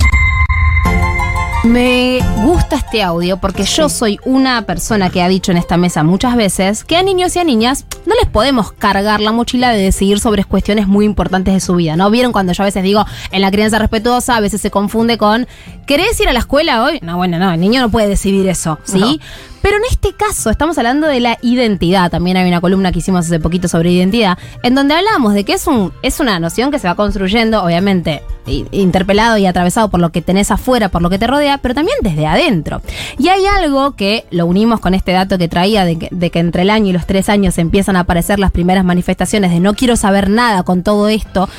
Me 1.65 2.19
gusta 2.43 2.75
este 2.75 3.01
audio 3.01 3.37
porque 3.37 3.63
yo 3.63 3.89
soy 3.89 4.19
una 4.23 4.61
persona 4.67 5.09
que 5.09 5.23
ha 5.23 5.27
dicho 5.27 5.51
en 5.51 5.57
esta 5.57 5.77
mesa 5.77 6.03
muchas 6.03 6.35
veces 6.35 6.83
que 6.83 6.95
a 6.95 7.01
niños 7.01 7.35
y 7.35 7.39
a 7.39 7.43
niñas 7.43 7.85
no 8.05 8.13
les 8.21 8.29
podemos 8.29 8.71
cargar 8.71 9.19
la 9.19 9.31
mochila 9.31 9.71
de 9.71 9.81
decidir 9.81 10.19
sobre 10.19 10.43
cuestiones 10.43 10.87
muy 10.87 11.05
importantes 11.05 11.55
de 11.55 11.59
su 11.59 11.75
vida, 11.75 11.95
¿no? 11.95 12.11
¿Vieron 12.11 12.31
cuando 12.31 12.53
yo 12.53 12.61
a 12.61 12.65
veces 12.65 12.83
digo 12.83 13.03
en 13.31 13.41
la 13.41 13.49
crianza 13.49 13.79
respetuosa, 13.79 14.35
a 14.35 14.41
veces 14.41 14.61
se 14.61 14.69
confunde 14.69 15.17
con 15.17 15.47
¿querés 15.87 16.19
ir 16.19 16.29
a 16.29 16.33
la 16.33 16.39
escuela 16.39 16.83
hoy? 16.83 16.99
No, 17.01 17.17
bueno, 17.17 17.39
no, 17.39 17.51
el 17.51 17.59
niño 17.59 17.81
no 17.81 17.89
puede 17.89 18.07
decidir 18.07 18.47
eso, 18.47 18.77
¿sí? 18.83 19.19
Pero 19.65 19.77
en 19.77 19.83
este 19.89 20.13
caso 20.13 20.51
estamos 20.51 20.77
hablando 20.77 21.07
de 21.07 21.19
la 21.19 21.39
identidad. 21.41 22.11
También 22.11 22.37
hay 22.37 22.47
una 22.47 22.61
columna 22.61 22.91
que 22.91 22.99
hicimos 22.99 23.25
hace 23.25 23.39
poquito 23.39 23.67
sobre 23.67 23.91
identidad, 23.91 24.37
en 24.61 24.75
donde 24.75 24.93
hablamos 24.93 25.33
de 25.33 25.43
que 25.43 25.53
es, 25.53 25.65
un, 25.65 25.91
es 26.03 26.19
una 26.19 26.39
noción 26.39 26.69
que 26.69 26.77
se 26.77 26.87
va 26.87 26.93
construyendo, 26.93 27.63
obviamente, 27.63 28.21
interpelado 28.45 29.39
y 29.39 29.47
atravesado 29.47 29.89
por 29.89 29.99
lo 29.99 30.11
que 30.11 30.21
tenés 30.21 30.51
afuera, 30.51 30.89
por 30.89 31.01
lo 31.01 31.09
que 31.09 31.17
te 31.17 31.25
rodea, 31.25 31.57
pero 31.57 31.73
también 31.73 31.97
desde 32.03 32.27
adentro. 32.27 32.83
Y 33.17 33.29
hay 33.29 33.47
algo 33.47 33.95
que 33.95 34.25
lo 34.29 34.45
unimos 34.45 34.81
con 34.81 34.93
este 34.93 35.13
dato 35.13 35.39
que 35.39 35.47
traía 35.47 35.83
de 35.83 35.97
que, 35.97 36.09
de 36.11 36.29
que 36.29 36.37
entre 36.37 36.61
el 36.61 36.69
año 36.69 36.91
y 36.91 36.93
los 36.93 37.07
tres 37.07 37.27
años 37.27 37.57
empiezan 37.57 37.95
a 37.95 38.01
aparecer 38.01 38.37
las 38.37 38.51
primeras 38.51 38.85
manifestaciones 38.85 39.49
de 39.49 39.61
no 39.61 39.73
quiero 39.73 39.95
saber 39.95 40.29
nada 40.29 40.61
con 40.61 40.83
todo 40.83 41.09
esto 41.09 41.49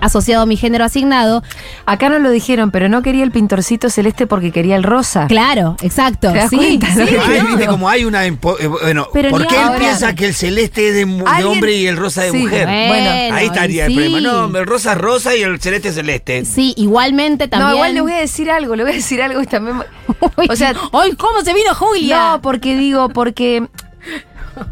asociado 0.00 0.42
a 0.42 0.46
mi 0.46 0.56
género 0.56 0.84
asignado. 0.84 1.42
Acá 1.86 2.08
no 2.08 2.18
lo 2.18 2.30
dijeron, 2.30 2.70
pero 2.70 2.88
no 2.88 3.02
quería 3.02 3.24
el 3.24 3.30
pintorcito 3.30 3.90
celeste 3.90 4.26
porque 4.26 4.52
quería 4.52 4.76
el 4.76 4.82
rosa. 4.82 5.26
Claro, 5.26 5.76
exacto. 5.82 6.32
¿Te 6.32 6.38
das 6.38 6.50
sí, 6.50 6.56
cuenta? 6.56 6.86
sí, 6.94 7.00
viste, 7.46 7.66
como 7.66 7.88
hay 7.88 8.04
una. 8.04 8.24
eh, 8.26 8.30
Bueno, 8.32 9.08
Pero 9.12 9.30
¿por 9.30 9.46
qué 9.46 9.56
él 9.56 9.60
ahora. 9.62 9.78
piensa 9.78 10.14
que 10.14 10.26
el 10.26 10.34
celeste 10.34 10.88
es 10.88 10.94
de, 10.94 11.44
hombre 11.44 11.72
y 11.74 11.86
el 11.86 11.96
rosa 11.96 12.22
de 12.22 12.30
Sí, 12.30 12.38
mujer? 12.38 12.66
bueno, 12.66 13.34
ahí 13.36 13.46
estaría 13.46 13.86
el 13.86 13.92
problema. 13.94 14.20
No, 14.20 14.58
el 14.58 14.66
rosa 14.66 14.92
es 14.92 14.98
rosa 14.98 15.34
y 15.36 15.42
el 15.42 15.60
celeste 15.60 15.88
es 15.88 15.94
celeste. 15.94 16.44
Sí, 16.44 16.74
igualmente 16.76 17.48
también. 17.48 17.70
No, 17.70 17.74
igual 17.76 17.94
le 17.94 18.00
voy 18.00 18.12
a 18.12 18.18
decir 18.18 18.50
algo, 18.50 18.76
le 18.76 18.82
voy 18.82 18.92
a 18.92 18.96
decir 18.96 19.22
algo 19.22 19.40
y 19.42 19.46
también. 19.46 19.76
Uy, 20.36 20.46
O 20.50 20.56
sea, 20.56 20.74
¡Ay, 20.92 21.12
cómo 21.16 21.40
se 21.42 21.52
vino 21.52 21.74
Julia! 21.74 22.30
No, 22.32 22.42
porque 22.42 22.76
digo, 22.76 23.08
porque 23.10 23.66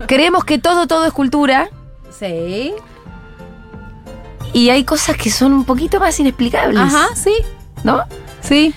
creemos 0.06 0.44
que 0.44 0.58
todo, 0.58 0.86
todo 0.86 1.06
es 1.06 1.12
cultura 1.12 1.68
Sí. 2.18 2.72
Y 4.54 4.70
hay 4.70 4.84
cosas 4.84 5.16
que 5.18 5.30
son 5.30 5.52
un 5.52 5.64
poquito 5.66 6.00
más 6.00 6.18
inexplicables. 6.18 6.80
Ajá, 6.80 7.08
sí. 7.14 7.34
¿No? 7.82 8.02
Sí. 8.40 8.72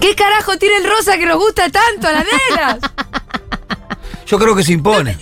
¿Qué 0.00 0.14
carajo 0.14 0.56
tiene 0.58 0.76
el 0.76 0.84
rosa 0.88 1.16
que 1.18 1.26
nos 1.26 1.38
gusta 1.38 1.68
tanto 1.70 2.06
a 2.06 2.12
las 2.12 2.24
nenas? 2.24 2.78
Yo 4.26 4.38
creo 4.38 4.54
que 4.54 4.62
se 4.62 4.72
impone. 4.74 5.16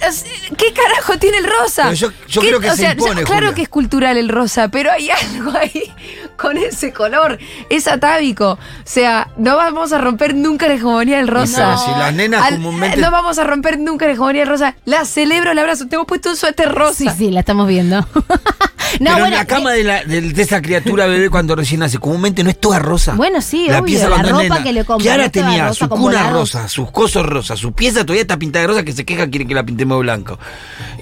¿Qué 0.58 0.72
carajo 0.72 1.16
tiene 1.16 1.38
el 1.38 1.44
rosa? 1.44 1.84
Pero 1.84 1.94
yo- 1.94 2.12
yo 2.28 2.40
¿Qué- 2.40 2.48
creo 2.48 2.60
que 2.60 2.68
o 2.70 2.72
se 2.72 2.78
sea, 2.78 2.92
impone, 2.92 3.22
Claro 3.22 3.40
Julia. 3.42 3.54
que 3.54 3.62
es 3.62 3.68
cultural 3.68 4.16
el 4.16 4.28
rosa, 4.28 4.68
pero 4.68 4.90
hay 4.90 5.08
algo 5.34 5.52
ahí 5.56 5.92
con 6.36 6.56
ese 6.58 6.92
color. 6.92 7.38
Es 7.70 7.86
atávico. 7.86 8.52
O 8.54 8.58
sea, 8.84 9.28
no 9.36 9.54
vamos 9.56 9.92
a 9.92 9.98
romper 9.98 10.34
nunca 10.34 10.66
la 10.66 10.74
hegemonía 10.74 11.18
del 11.18 11.28
rosa. 11.28 11.70
No. 11.76 11.78
Si 11.78 11.90
las 11.92 12.12
nenas 12.14 12.42
Al- 12.44 12.54
comúnmente- 12.54 12.96
No 13.00 13.12
vamos 13.12 13.38
a 13.38 13.44
romper 13.44 13.78
nunca 13.78 14.06
la 14.06 14.12
hegemonía 14.12 14.40
del 14.42 14.48
rosa. 14.50 14.74
La 14.84 15.04
celebro, 15.04 15.54
la 15.54 15.60
abrazo. 15.60 15.86
Tengo 15.86 16.04
puesto 16.04 16.30
un 16.30 16.36
suéter 16.36 16.72
rosa. 16.74 16.96
Sí, 16.96 17.08
sí, 17.16 17.30
la 17.30 17.40
estamos 17.40 17.68
viendo. 17.68 18.04
no, 19.00 19.04
Pero 19.04 19.12
bueno, 19.18 19.26
en 19.26 19.32
la 19.32 19.44
cama 19.46 19.72
de, 19.72 19.84
la- 19.84 20.04
de- 20.04 20.20
de 20.20 20.42
esa 20.42 20.60
criatura 20.62 21.06
bebé 21.06 21.30
cuando 21.30 21.54
recién 21.56 21.80
nace, 21.80 21.98
comúnmente 21.98 22.42
no 22.44 22.50
es 22.50 22.60
toda 22.60 22.78
rosa. 22.78 23.14
Bueno, 23.14 23.40
sí, 23.40 23.66
la 23.68 23.78
obvio, 23.80 23.84
pieza 23.86 24.08
la 24.08 24.22
ropa 24.22 24.42
nena. 24.42 24.62
que 24.62 24.72
le 24.72 24.84
compran, 24.84 25.02
Kiara 25.02 25.28
tenía 25.30 25.68
rosa 25.68 25.84
su 25.86 25.88
cuna 25.88 26.30
rosa, 26.30 26.68
sus 26.68 26.90
cosos 26.90 27.24
rosas, 27.26 27.58
su 27.58 27.72
pieza 27.72 28.00
todavía 28.02 28.22
está 28.22 28.38
pintada 28.38 28.62
de 28.62 28.66
rosa 28.68 28.82
que 28.84 28.92
se 28.92 29.04
queja 29.04 29.28
quiere 29.28 29.46
que 29.46 29.54
la 29.54 29.64
pintemos 29.64 29.96
de 29.98 30.02
blanco. 30.02 30.38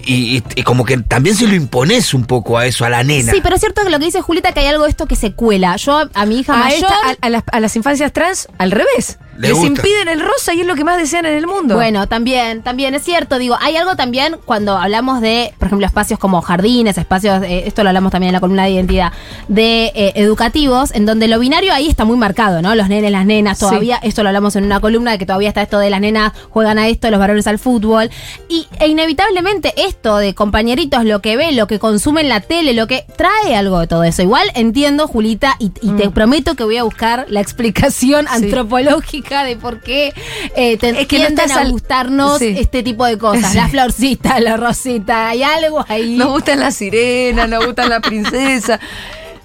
Y, 0.05 0.37
y- 0.39 0.43
y 0.57 0.63
como 0.63 0.85
que 0.85 0.99
también 0.99 1.35
se 1.37 1.47
lo 1.47 1.55
impones 1.55 2.13
un 2.15 2.25
poco 2.25 2.59
a 2.59 2.67
eso, 2.67 2.85
a 2.85 2.91
la 2.91 3.03
nena. 3.05 3.33
Sí, 3.33 3.41
pero 3.43 3.55
es 3.55 3.61
cierto 3.61 3.83
que 3.83 3.91
lo 3.91 3.99
que 3.99 4.05
dice 4.07 4.21
Julieta 4.21 4.53
que 4.53 4.61
hay 4.61 4.67
algo 4.67 4.85
de 4.85 4.91
esto 4.91 5.07
que 5.07 5.17
se 5.17 5.33
cuela. 5.33 5.77
Yo 5.77 5.99
a, 5.99 6.11
a 6.15 6.27
mi 6.27 6.41
hija 6.41 6.55
A, 6.55 6.57
mayor. 6.59 6.77
esta- 6.79 6.95
a- 7.11 7.17
a 7.27 7.31
las, 7.31 7.43
a 7.51 7.61
las 7.61 7.75
infancias 7.77 8.13
trans, 8.13 8.49
al 8.59 8.71
revés. 8.71 9.19
Le 9.39 9.49
Les 9.49 9.53
gusta. 9.57 9.67
impiden 9.69 10.09
el 10.09 10.21
rosa 10.21 10.55
y 10.55 10.61
es 10.61 10.67
lo 10.67 10.75
que 10.75 10.85
más 10.85 10.97
desean 10.99 11.27
en 11.27 11.35
el 11.37 11.47
mundo. 11.47 11.75
Bueno, 11.75 12.07
también, 12.07 12.63
también 12.63 12.95
es 12.95 13.03
cierto. 13.03 13.39
Digo, 13.39 13.57
hay 13.61 13.77
algo 13.77 13.97
también 13.97 14.37
cuando 14.45 14.77
hablamos 14.77 15.21
de, 15.21 15.53
por 15.59 15.67
ejemplo, 15.67 15.87
espacios 15.87 16.19
como 16.19 16.41
jardines, 16.43 16.99
espacios, 16.99 17.43
eh, 17.43 17.65
esto 17.67 17.83
lo 17.83 17.89
hablamos 17.91 18.13
también 18.13 18.29
en 18.31 18.35
la 18.35 18.41
columna 18.41 18.65
de 18.65 18.71
identidad, 18.71 19.13
de 19.49 19.87
eh, 19.95 20.13
educativos, 20.17 20.93
en 20.95 21.07
donde 21.07 21.29
lo 21.29 21.39
binario 21.39 21.73
ahí 21.73 21.89
está 21.89 22.05
muy 22.05 22.17
marcado, 22.17 22.63
¿no? 22.63 22.75
Los 22.75 22.89
nenes, 22.89 23.11
las 23.11 23.27
nenas, 23.27 23.59
Sí. 23.59 23.65
todavía, 23.67 23.99
esto 24.03 24.23
lo 24.23 24.29
hablamos 24.29 24.57
en 24.57 24.65
una 24.65 24.81
columna 24.81 25.13
de 25.13 25.19
que 25.19 25.27
todavía 25.27 25.49
está 25.49 25.63
esto 25.63 25.79
de 25.79 25.91
las 25.91 26.01
nenas 26.01 26.33
juegan 26.51 26.79
a 26.79 26.89
esto, 26.89 27.11
los 27.11 27.19
varones 27.21 27.47
al 27.47 27.59
fútbol. 27.59 28.11
Y 28.49 28.67
e 28.79 28.89
inevitablemente 28.89 29.73
esto 29.77 30.17
de 30.19 30.35
compañeritos, 30.35 31.05
lo 31.05 31.21
que 31.21 31.37
ve, 31.37 31.53
lo 31.53 31.67
que 31.67 31.79
consume 31.79 32.21
en 32.21 32.29
la 32.29 32.41
tele, 32.41 32.73
lo 32.75 32.87
que 32.87 33.05
trae 33.17 33.57
algo 33.57 33.81
de 33.81 33.87
todo 33.87 34.05
eso. 34.05 34.23
Igual 34.23 34.51
entiendo, 34.55 35.07
Julita, 35.09 35.57
y, 35.59 35.73
y 35.83 35.91
te 35.93 36.11
prometo 36.11 36.55
que 36.55 36.65
voy 36.65 36.77
a 36.77 36.83
buscar 36.85 37.27
la 37.29 37.41
explicación 37.41 38.25
Mm. 38.25 38.29
Sí. 38.29 38.45
antropológica 38.45 39.24
de 39.25 39.57
por 39.57 39.81
qué 39.81 40.13
eh, 40.57 40.77
te 40.77 40.91
Es 40.91 41.07
que 41.07 41.19
no 41.19 41.27
tienden 41.27 41.39
estás 41.51 41.57
a 41.57 41.69
gustarnos 41.69 42.39
Sí. 42.39 42.55
este 42.59 42.83
tipo 42.83 43.05
de 43.07 43.17
cosas. 43.19 43.51
Sí. 43.53 43.57
La 43.57 43.69
florcita, 43.69 44.39
la 44.41 44.57
rosita, 44.57 45.29
hay 45.31 45.43
algo 45.43 45.85
ahí. 45.89 46.17
Nos 46.17 46.29
gustan 46.29 46.61
las 46.61 46.75
sirenas, 46.77 47.49
nos 47.49 47.65
gustan 47.67 47.89
la 47.89 48.01
princesa. 48.01 48.79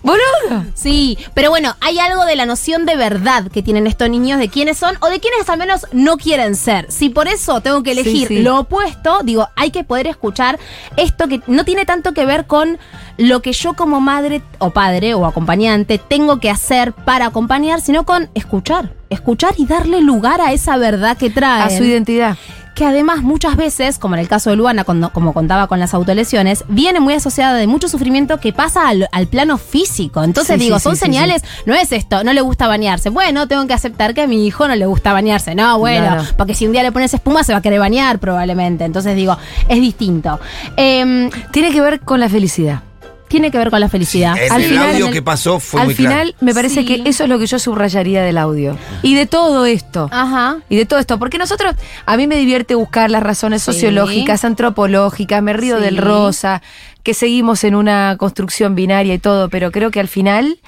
Boludo. 0.01 0.65
Sí, 0.75 1.18
pero 1.34 1.50
bueno, 1.50 1.75
hay 1.82 2.00
algo 2.00 2.25
de 2.25 2.36
la 2.36 2.46
noción 2.46 2.86
de 2.86 2.96
verdad 2.96 3.48
que 3.51 3.62
tienen 3.62 3.86
estos 3.88 4.10
niños 4.10 4.39
de 4.39 4.50
quiénes 4.50 4.77
son 4.77 4.96
o 5.01 5.08
de 5.08 5.20
quiénes 5.20 5.50
al 5.50 5.60
menos 5.60 5.88
no 5.91 6.18
quieren 6.18 6.56
ser. 6.56 6.91
Si 6.91 7.10
por 7.10 7.27
eso 7.27 7.62
tengo 7.62 7.84
que 7.84 7.91
elegir 7.91 8.27
Sí, 8.27 8.38
sí. 8.38 8.41
lo 8.41 8.60
opuesto, 8.60 9.20
digo, 9.24 9.48
hay 9.56 9.72
que 9.72 9.84
poder 9.84 10.08
escuchar 10.08 10.60
esto 10.98 11.27
que 11.27 11.41
no 11.48 11.65
tiene 11.65 11.86
tanto 11.86 12.13
que 12.13 12.25
ver 12.25 12.48
con 12.48 12.79
lo 13.18 13.41
que 13.41 13.51
yo 13.51 13.74
como 13.74 14.00
madre 14.00 14.41
o 14.60 14.70
padre 14.70 15.13
o 15.13 15.25
acompañante 15.25 15.98
tengo 15.98 16.39
que 16.39 16.50
hacer 16.50 16.94
para 16.94 17.25
acompañar, 17.27 17.82
sino 17.82 18.06
con 18.06 18.29
escuchar. 18.34 18.94
Escuchar 19.10 19.53
y 19.58 19.65
darle 19.65 20.01
lugar 20.01 20.39
a 20.39 20.53
esa 20.53 20.77
verdad 20.77 21.18
que 21.18 21.29
trae. 21.29 21.63
A 21.63 21.70
su 21.77 21.84
identidad. 21.84 22.38
Que 22.79 22.86
además 22.86 23.21
muchas 23.24 23.57
veces, 23.57 24.00
como 24.00 24.15
en 24.15 24.21
el 24.21 24.29
caso 24.29 24.50
de 24.50 24.55
Luana, 24.55 24.86
cuando- 24.86 25.09
como 25.12 25.33
contaba 25.33 25.67
con 25.67 25.79
las 25.81 25.93
autolesiones, 25.93 26.63
viene 26.69 27.01
muy 27.01 27.13
asociada 27.13 27.55
de 27.55 27.67
mucho 27.67 27.89
sufrimiento 27.89 28.39
que 28.39 28.53
pasa 28.53 28.88
al, 28.88 29.09
al 29.12 29.27
plano 29.27 29.57
físico. 29.57 30.24
Entonces 30.24 30.55
Sí, 30.57 30.63
digo, 30.63 30.79
sí, 30.79 30.83
son 30.83 30.95
sí, 30.95 31.01
señales, 31.01 31.43
no 31.65 31.75
es 31.75 31.91
esto, 31.91 32.24
no 32.24 32.31
le 32.31 32.39
gusta 32.39 32.67
bañarse. 32.69 33.09
Bueno, 33.09 33.50
tengo 33.50 33.67
que 33.67 33.74
aceptar 33.74 34.13
que 34.13 34.21
a 34.21 34.27
mi 34.27 34.48
hijo 34.48 34.65
no 34.65 34.75
le 34.77 34.86
gusta 34.86 35.12
bañarse. 35.12 35.55
No, 35.55 35.77
bueno, 35.77 36.05
Claro. 36.07 36.24
porque 36.38 36.55
si 36.55 36.65
un 36.67 36.71
día 36.71 36.83
le 36.83 36.93
pones 36.93 37.13
espuma 37.13 37.43
se 37.43 37.51
va 37.51 37.59
a 37.59 37.62
querer 37.62 37.81
bañar 37.81 38.17
probablemente. 38.19 38.86
Entonces 38.86 39.13
digo, 39.13 39.38
es 39.67 39.81
distinto. 39.81 40.39
Em, 40.77 41.29
Tiene 41.51 41.71
que 41.71 41.81
ver 41.81 42.00
con 42.00 42.21
la 42.21 42.29
felicidad. 42.29 42.83
Tiene 43.29 43.50
que 43.51 43.57
ver 43.57 43.69
con 43.69 43.79
la 43.79 43.88
felicidad. 43.88 44.36
El, 44.38 44.51
Al 44.51 44.62
el 44.63 44.69
final, 44.69 44.86
audio 44.89 45.00
en 45.05 45.07
el- 45.07 45.13
que 45.13 45.21
pasó 45.21 45.59
fue 45.62 45.79
Al 45.79 45.88
muy 45.88 45.95
final, 45.95 46.33
claro. 46.33 46.38
me 46.41 46.53
parece 46.53 46.81
Sí. 46.81 46.86
que 46.86 47.09
eso 47.09 47.24
es 47.24 47.29
lo 47.29 47.39
que 47.39 47.48
yo 47.48 47.57
subrayaría 47.59 48.21
del 48.24 48.38
audio. 48.38 48.77
Y 49.03 49.15
de 49.15 49.25
todo 49.25 49.65
esto. 49.65 50.09
Ajá. 50.12 50.57
Y 50.67 50.75
de 50.75 50.86
todo 50.86 51.00
esto, 51.00 51.17
porque 51.19 51.38
nosotros, 51.38 51.75
a 52.05 52.17
mí 52.17 52.27
me 52.27 52.36
divierte 52.36 52.75
buscar 52.75 53.09
las 53.09 53.24
razones 53.24 53.62
Sí. 53.62 53.71
sociológicas, 53.71 54.43
antropológicas, 54.43 55.41
me 55.41 55.53
río 55.53 55.77
Sí. 55.77 55.83
del 55.83 55.98
rosa, 55.98 56.62
que 57.03 57.13
seguimos 57.13 57.63
en 57.63 57.75
una 57.75 58.15
construcción 58.19 58.75
binaria 58.75 59.13
y 59.13 59.19
todo, 59.19 59.48
pero 59.50 59.71
creo 59.71 59.89
que 59.91 60.00
al 60.01 60.09
final 60.09 60.59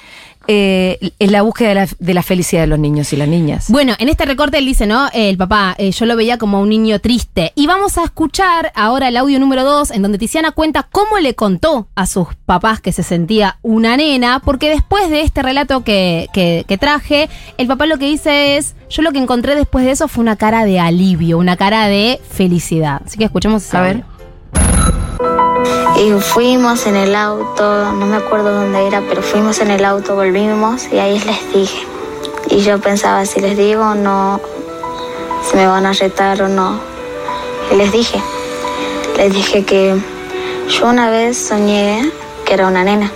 eh, 0.47 1.11
es 1.19 1.31
la 1.31 1.41
búsqueda 1.43 1.69
de 1.69 1.75
la, 1.75 1.87
de 1.99 2.13
la 2.13 2.23
felicidad 2.23 2.61
de 2.63 2.67
los 2.67 2.79
niños 2.79 3.13
y 3.13 3.15
las 3.17 3.27
niñas. 3.27 3.65
Bueno, 3.69 3.93
en 3.99 4.09
este 4.09 4.25
recorte 4.25 4.57
él 4.57 4.65
dice, 4.65 4.87
¿no? 4.87 5.07
El 5.13 5.37
papá, 5.37 5.75
eh, 5.77 5.91
yo 5.91 6.05
lo 6.05 6.15
veía 6.15 6.37
como 6.37 6.59
un 6.61 6.69
niño 6.69 6.99
triste. 6.99 7.51
Y 7.55 7.67
vamos 7.67 7.97
a 7.97 8.03
escuchar 8.03 8.71
ahora 8.75 9.07
el 9.09 9.17
audio 9.17 9.39
número 9.39 9.63
2, 9.63 9.91
en 9.91 10.01
donde 10.01 10.17
Tiziana 10.17 10.51
cuenta 10.51 10.87
cómo 10.91 11.19
le 11.19 11.35
contó 11.35 11.87
a 11.95 12.05
sus 12.07 12.27
papás 12.45 12.81
que 12.81 12.91
se 12.91 13.03
sentía 13.03 13.57
una 13.61 13.97
nena, 13.97 14.41
porque 14.43 14.69
después 14.69 15.09
de 15.09 15.21
este 15.21 15.41
relato 15.43 15.83
que, 15.83 16.27
que- 16.33 16.65
que 16.67 16.77
traje, 16.77 17.29
el 17.57 17.67
papá 17.67 17.85
lo 17.85 17.97
que 17.97 18.05
dice 18.07 18.57
es, 18.57 18.75
yo 18.89 19.01
lo 19.03 19.11
que 19.11 19.19
encontré 19.19 19.55
después 19.55 19.85
de 19.85 19.91
eso 19.91 20.07
fue 20.07 20.21
una 20.21 20.35
cara 20.35 20.65
de 20.65 20.79
alivio, 20.79 21.37
una 21.37 21.55
cara 21.55 21.87
de 21.87 22.19
felicidad. 22.29 23.01
Así 23.05 23.17
que 23.17 23.23
escuchemos 23.25 23.63
ese 23.63 23.77
A 23.77 23.81
ver. 23.81 23.91
audio. 23.97 24.10
Y 26.03 26.11
fuimos 26.19 26.87
en 26.87 26.95
el 26.95 27.15
auto, 27.15 27.91
no 27.91 28.07
me 28.07 28.17
acuerdo 28.17 28.51
dónde 28.51 28.87
era, 28.87 29.03
pero 29.07 29.21
fuimos 29.21 29.59
en 29.59 29.69
el 29.69 29.85
auto, 29.85 30.15
volvimos 30.15 30.91
y 30.91 30.97
ahí 30.97 31.19
les 31.19 31.53
dije. 31.53 31.85
Y 32.49 32.61
yo 32.61 32.79
pensaba 32.79 33.23
si 33.25 33.39
les 33.39 33.55
digo 33.55 33.83
o 33.83 33.93
no, 33.93 34.41
si 35.47 35.55
me 35.57 35.67
van 35.67 35.85
a 35.85 35.93
retar 35.93 36.41
o 36.41 36.47
no. 36.47 36.79
Y 37.71 37.75
les 37.75 37.91
dije, 37.91 38.19
les 39.15 39.31
dije 39.31 39.63
que 39.63 39.95
yo 40.69 40.87
una 40.87 41.11
vez 41.11 41.37
soñé 41.37 42.11
que 42.45 42.55
era 42.55 42.67
una 42.67 42.83
nena. 42.83 43.11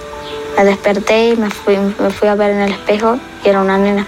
Me 0.56 0.63
desperté 0.63 1.30
y 1.30 1.38
me 1.38 1.50
fui, 1.50 1.77
me 1.77 2.12
fui 2.12 2.27
a 2.27 2.36
ver 2.36 2.51
en 2.51 2.62
el 2.62 2.72
espejo 2.74 3.18
y 3.44 3.50
era 3.50 3.62
una 3.62 3.80
nena. 3.80 4.06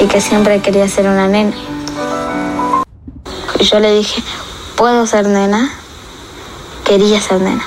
Y 0.00 0.06
que 0.06 0.20
siempre 0.20 0.60
quería 0.60 0.88
ser 0.88 1.08
una 1.08 1.26
nena. 1.26 1.56
Y 3.58 3.64
yo 3.64 3.80
le 3.80 3.92
dije, 3.92 4.22
¿puedo 4.76 5.06
ser 5.06 5.26
nena? 5.26 5.70
Quería 6.84 7.20
ser 7.20 7.40
nena. 7.40 7.62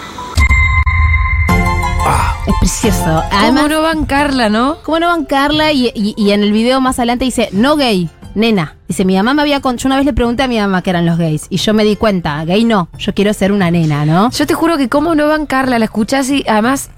Ah, 2.06 2.38
Es 2.48 2.54
precioso. 2.60 3.24
¿Cómo 3.32 3.68
no 3.68 3.82
bancarla, 3.82 4.50
no? 4.50 4.78
¿cómo 4.84 5.00
no 5.00 5.08
bancarla? 5.08 5.72
Y, 5.72 5.88
y- 5.96 6.13
y 6.18 6.32
en 6.32 6.44
el 6.44 6.51
video 6.51 6.82
más 6.82 7.00
adelante 7.00 7.25
dice, 7.25 7.50
no 7.51 7.75
gay, 7.75 8.10
nena. 8.36 8.75
Dice, 8.88 9.06
mi 9.06 9.16
mamá 9.16 9.34
me 9.34 9.42
había... 9.42 9.62
Con... 9.62 9.78
Yo 9.78 9.88
una 9.88 9.98
vez 9.98 10.06
le 10.06 10.13
pregunté 10.13 10.44
a 10.44 10.48
mi 10.48 10.58
mamá 10.60 10.82
qué 10.82 10.89
eran 10.92 11.06
los 11.06 11.18
gays. 11.18 11.46
Y 11.50 11.58
yo 11.58 11.74
me 11.74 11.84
di 11.84 11.96
cuenta, 11.96 12.44
gay 12.46 12.63
no, 12.63 12.89
yo 12.98 13.13
quiero 13.13 13.34
ser 13.34 13.51
una 13.51 13.70
nena, 13.70 14.06
¿no? 14.06 14.32
Yo 14.32 14.48
te 14.48 14.54
juro 14.54 14.78
que 14.78 14.89
cómo 14.89 15.13
no 15.16 15.28
bancarla, 15.28 15.78
la 15.80 15.86
escuchás 15.86 16.30
y 16.30 16.44
además, 16.48 16.89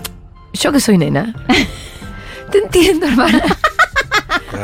yo 0.54 0.72
que 0.72 0.80
soy 0.80 0.98
nena. 0.98 1.34
te 2.52 2.60
entiendo, 2.60 3.08
hermana. 3.08 3.42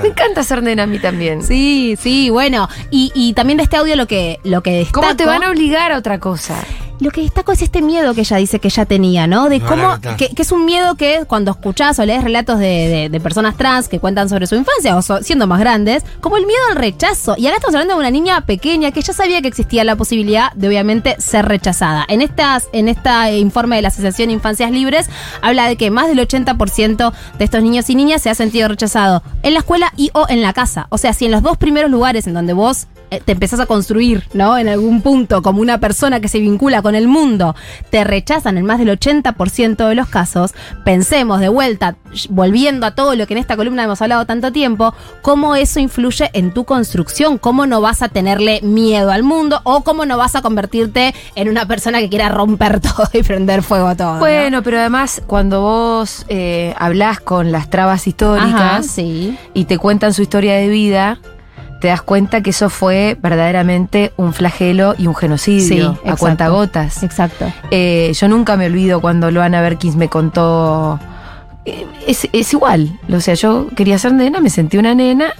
Me 0.01 0.09
encanta 0.09 0.43
ser 0.43 0.63
nena 0.63 0.83
a 0.83 0.87
mí 0.87 0.99
también. 0.99 1.43
Sí, 1.43 1.97
sí, 1.99 2.29
bueno. 2.29 2.67
Y, 2.91 3.11
y 3.15 3.33
también 3.33 3.57
de 3.57 3.63
este 3.63 3.77
audio 3.77 3.95
lo 3.95 4.07
que, 4.07 4.39
lo 4.43 4.61
que 4.63 4.71
destaco... 4.71 5.01
¿Cómo 5.01 5.15
te 5.15 5.25
van 5.25 5.43
a 5.43 5.49
obligar 5.49 5.91
a 5.91 5.97
otra 5.97 6.19
cosa? 6.19 6.63
Lo 6.99 7.11
que 7.11 7.21
destaco 7.21 7.51
es 7.51 7.61
este 7.61 7.81
miedo 7.81 8.13
que 8.13 8.21
ella 8.21 8.37
dice 8.37 8.59
que 8.59 8.67
ella 8.69 8.85
tenía, 8.85 9.27
¿no? 9.27 9.49
De 9.49 9.59
No, 9.59 9.67
cómo. 9.67 9.99
Que, 10.17 10.29
que 10.29 10.41
es 10.41 10.51
un 10.51 10.65
miedo 10.65 10.95
que 10.95 11.25
cuando 11.27 11.51
escuchás 11.51 11.99
o 11.99 12.05
lees 12.05 12.23
relatos 12.23 12.59
de, 12.59 12.65
de- 12.65 13.09
de 13.09 13.19
personas 13.19 13.55
trans 13.55 13.87
que 13.87 13.99
cuentan 13.99 14.29
sobre 14.29 14.47
su 14.47 14.55
infancia 14.55 14.95
o 14.97 15.01
so- 15.01 15.21
siendo 15.21 15.45
más 15.47 15.59
grandes, 15.59 16.03
como 16.21 16.37
el 16.37 16.45
miedo 16.45 16.59
al 16.71 16.75
rechazo. 16.77 17.35
Y 17.37 17.47
acá 17.47 17.57
estamos 17.57 17.75
hablando 17.75 17.93
de 17.95 17.99
una 17.99 18.11
niña 18.11 18.41
pequeña 18.41 18.91
que 18.91 19.01
ya 19.01 19.13
sabía 19.13 19.41
que 19.41 19.47
existía 19.47 19.83
la 19.83 19.95
posibilidad 19.95 20.51
de, 20.53 20.67
obviamente, 20.67 21.15
ser 21.19 21.45
rechazada. 21.47 22.05
En 22.07 22.21
estas, 22.21 22.67
en 22.73 22.87
este 22.89 23.37
informe 23.37 23.75
de 23.75 23.81
la 23.83 23.87
Asociación 23.89 24.31
Infancias 24.31 24.71
Libres, 24.71 25.09
habla 25.41 25.67
de 25.67 25.75
que 25.77 25.91
más 25.91 26.07
del 26.07 26.19
80% 26.19 27.13
de 27.37 27.45
estos 27.45 27.61
niños 27.61 27.89
y 27.89 27.95
niñas 27.95 28.21
se 28.21 28.29
ha 28.29 28.35
sentido 28.35 28.67
rechazado 28.67 29.23
en 29.43 29.53
la 29.53 29.59
escuela 29.59 29.93
y 29.97 30.09
o 30.13 30.25
en 30.29 30.41
la 30.41 30.53
casa. 30.53 30.87
O 30.89 30.97
sea, 30.97 31.13
si 31.13 31.25
en 31.25 31.31
los 31.31 31.43
dos 31.43 31.57
primeros 31.57 31.91
lugares 31.91 32.27
en 32.27 32.33
donde 32.33 32.53
vos 32.53 32.87
eh, 33.11 33.21
te 33.23 33.31
empezás 33.33 33.59
a 33.59 33.65
construir, 33.65 34.27
¿no? 34.33 34.57
En 34.57 34.67
algún 34.67 35.01
punto, 35.01 35.41
como 35.41 35.61
una 35.61 35.79
persona 35.79 36.19
que 36.19 36.27
se 36.27 36.39
vincula 36.39 36.81
con 36.81 36.86
el 36.95 37.07
mundo, 37.07 37.55
te 37.89 38.03
rechazan 38.03 38.57
en 38.57 38.65
más 38.65 38.79
del 38.79 38.89
80% 38.89 39.87
de 39.87 39.95
los 39.95 40.07
casos, 40.07 40.53
pensemos 40.83 41.39
de 41.39 41.49
vuelta, 41.49 41.95
volviendo 42.29 42.85
a 42.85 42.91
todo 42.91 43.15
lo 43.15 43.27
que 43.27 43.33
en 43.33 43.39
esta 43.39 43.55
columna 43.55 43.83
hemos 43.83 44.01
hablado 44.01 44.25
tanto 44.25 44.51
tiempo, 44.51 44.93
cómo 45.21 45.55
eso 45.55 45.79
influye 45.79 46.29
en 46.33 46.53
tu 46.53 46.63
construcción, 46.65 47.37
cómo 47.37 47.65
no 47.65 47.81
vas 47.81 48.01
a 48.01 48.09
tenerle 48.09 48.61
miedo 48.61 49.11
al 49.11 49.23
mundo 49.23 49.61
o 49.63 49.83
cómo 49.83 50.05
no 50.05 50.17
vas 50.17 50.35
a 50.35 50.41
convertirte 50.41 51.13
en 51.35 51.49
una 51.49 51.65
persona 51.65 51.99
que 51.99 52.09
quiera 52.09 52.29
romper 52.29 52.79
todo 52.81 53.07
y 53.13 53.23
prender 53.23 53.63
fuego 53.63 53.87
a 53.87 53.95
todo. 53.95 54.13
¿no? 54.13 54.19
Bueno, 54.19 54.63
pero 54.63 54.79
además 54.79 55.21
cuando 55.27 55.61
vos 55.61 56.25
eh, 56.29 56.73
hablás 56.77 57.19
con 57.19 57.51
las 57.51 57.69
trabas 57.69 58.07
históricas 58.07 58.53
Ajá, 58.53 58.83
sí. 58.83 59.37
y 59.53 59.65
te 59.65 59.77
cuentan 59.77 60.13
su 60.13 60.21
historia 60.21 60.55
de 60.55 60.67
vida, 60.67 61.19
te 61.79 61.87
das 61.89 62.01
cuenta 62.01 62.41
que 62.41 62.49
eso 62.49 62.69
fue 62.69 63.17
verdaderamente 63.21 64.11
un 64.17 64.33
flagelo 64.33 64.95
y 64.97 65.07
un 65.07 65.15
genocidio 65.15 65.93
Sí, 66.03 66.09
a 66.09 66.15
cuentagotas. 66.15 67.03
Exacto. 67.03 67.45
Eh, 67.71 68.11
yo 68.19 68.27
nunca 68.27 68.57
me 68.57 68.65
olvido 68.65 68.99
cuando 69.01 69.29
Loana 69.31 69.61
Berkins 69.61 69.95
me 69.95 70.09
contó. 70.09 70.99
eh, 71.65 71.85
Es, 72.07 72.27
es 72.33 72.53
igual. 72.53 72.99
O 73.13 73.19
sea, 73.19 73.35
yo 73.35 73.67
quería 73.75 73.97
ser 73.99 74.13
nena, 74.13 74.39
me 74.39 74.49
sentí 74.49 74.77
una 74.77 74.95
nena. 74.95 75.33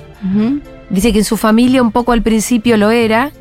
Dice 0.89 1.11
que 1.11 1.19
en 1.19 1.25
su 1.25 1.37
familia 1.37 1.81
un 1.81 1.91
poco 1.91 2.11
al 2.11 2.21
principio 2.21 2.77
lo 2.77 2.91
era. 2.91 3.31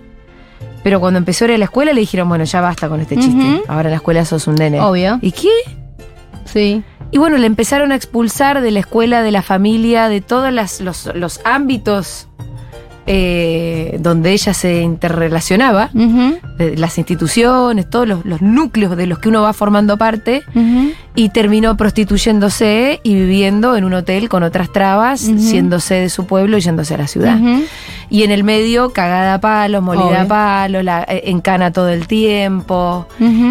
Pero 0.82 1.00
cuando 1.00 1.18
empezó 1.18 1.44
a 1.44 1.48
ir 1.48 1.54
a 1.54 1.58
la 1.58 1.64
escuela 1.64 1.92
le 1.92 2.00
dijeron, 2.00 2.28
bueno, 2.28 2.44
ya 2.44 2.60
basta 2.60 2.88
con 2.88 3.00
este 3.00 3.16
chiste. 3.16 3.62
Ahora 3.68 3.88
en 3.88 3.90
la 3.90 3.96
escuela 3.96 4.24
sos 4.24 4.46
un 4.46 4.54
nene. 4.54 4.80
Obvio. 4.80 5.18
¿Y 5.20 5.32
qué? 5.32 5.48
Sí. 6.44 6.82
Y 7.10 7.18
bueno, 7.18 7.36
le 7.38 7.46
empezaron 7.46 7.92
a 7.92 7.96
expulsar 7.96 8.60
de 8.60 8.70
la 8.70 8.80
escuela, 8.80 9.22
de 9.22 9.30
la 9.32 9.42
familia, 9.42 10.08
de 10.08 10.20
todos 10.20 10.52
los 11.14 11.40
ámbitos 11.44 12.28
eh, 13.06 13.96
donde 14.00 14.32
ella 14.32 14.52
se 14.52 14.82
interrelacionaba, 14.82 15.90
de 15.92 16.76
las 16.76 16.98
instituciones, 16.98 17.88
todos 17.88 18.08
los, 18.08 18.24
los 18.24 18.42
núcleos 18.42 18.96
de 18.96 19.06
los 19.06 19.18
que 19.18 19.28
uno 19.28 19.42
va 19.42 19.52
formando 19.52 19.96
parte. 19.96 20.42
Y 21.16 21.30
terminó 21.30 21.76
prostituyéndose 21.76 23.00
y 23.02 23.14
viviendo 23.14 23.74
en 23.76 23.84
un 23.84 23.94
hotel 23.94 24.28
con 24.28 24.42
otras 24.42 24.70
trabas, 24.70 25.20
siéndose 25.20 25.94
de 25.94 26.08
su 26.10 26.26
pueblo 26.26 26.58
y 26.58 26.60
yéndose 26.60 26.94
a 26.94 26.98
la 26.98 27.06
ciudad. 27.08 27.38
Y 28.08 28.22
en 28.22 28.30
el 28.30 28.44
medio, 28.44 28.92
cagada 28.92 29.34
a 29.34 29.40
palos, 29.40 29.82
molida 29.82 30.22
a 30.22 30.28
palos, 30.28 30.84
la, 30.84 31.02
eh, 31.08 31.22
encana 31.26 31.72
todo 31.72 31.88
el 31.88 32.06
tiempo, 32.06 33.08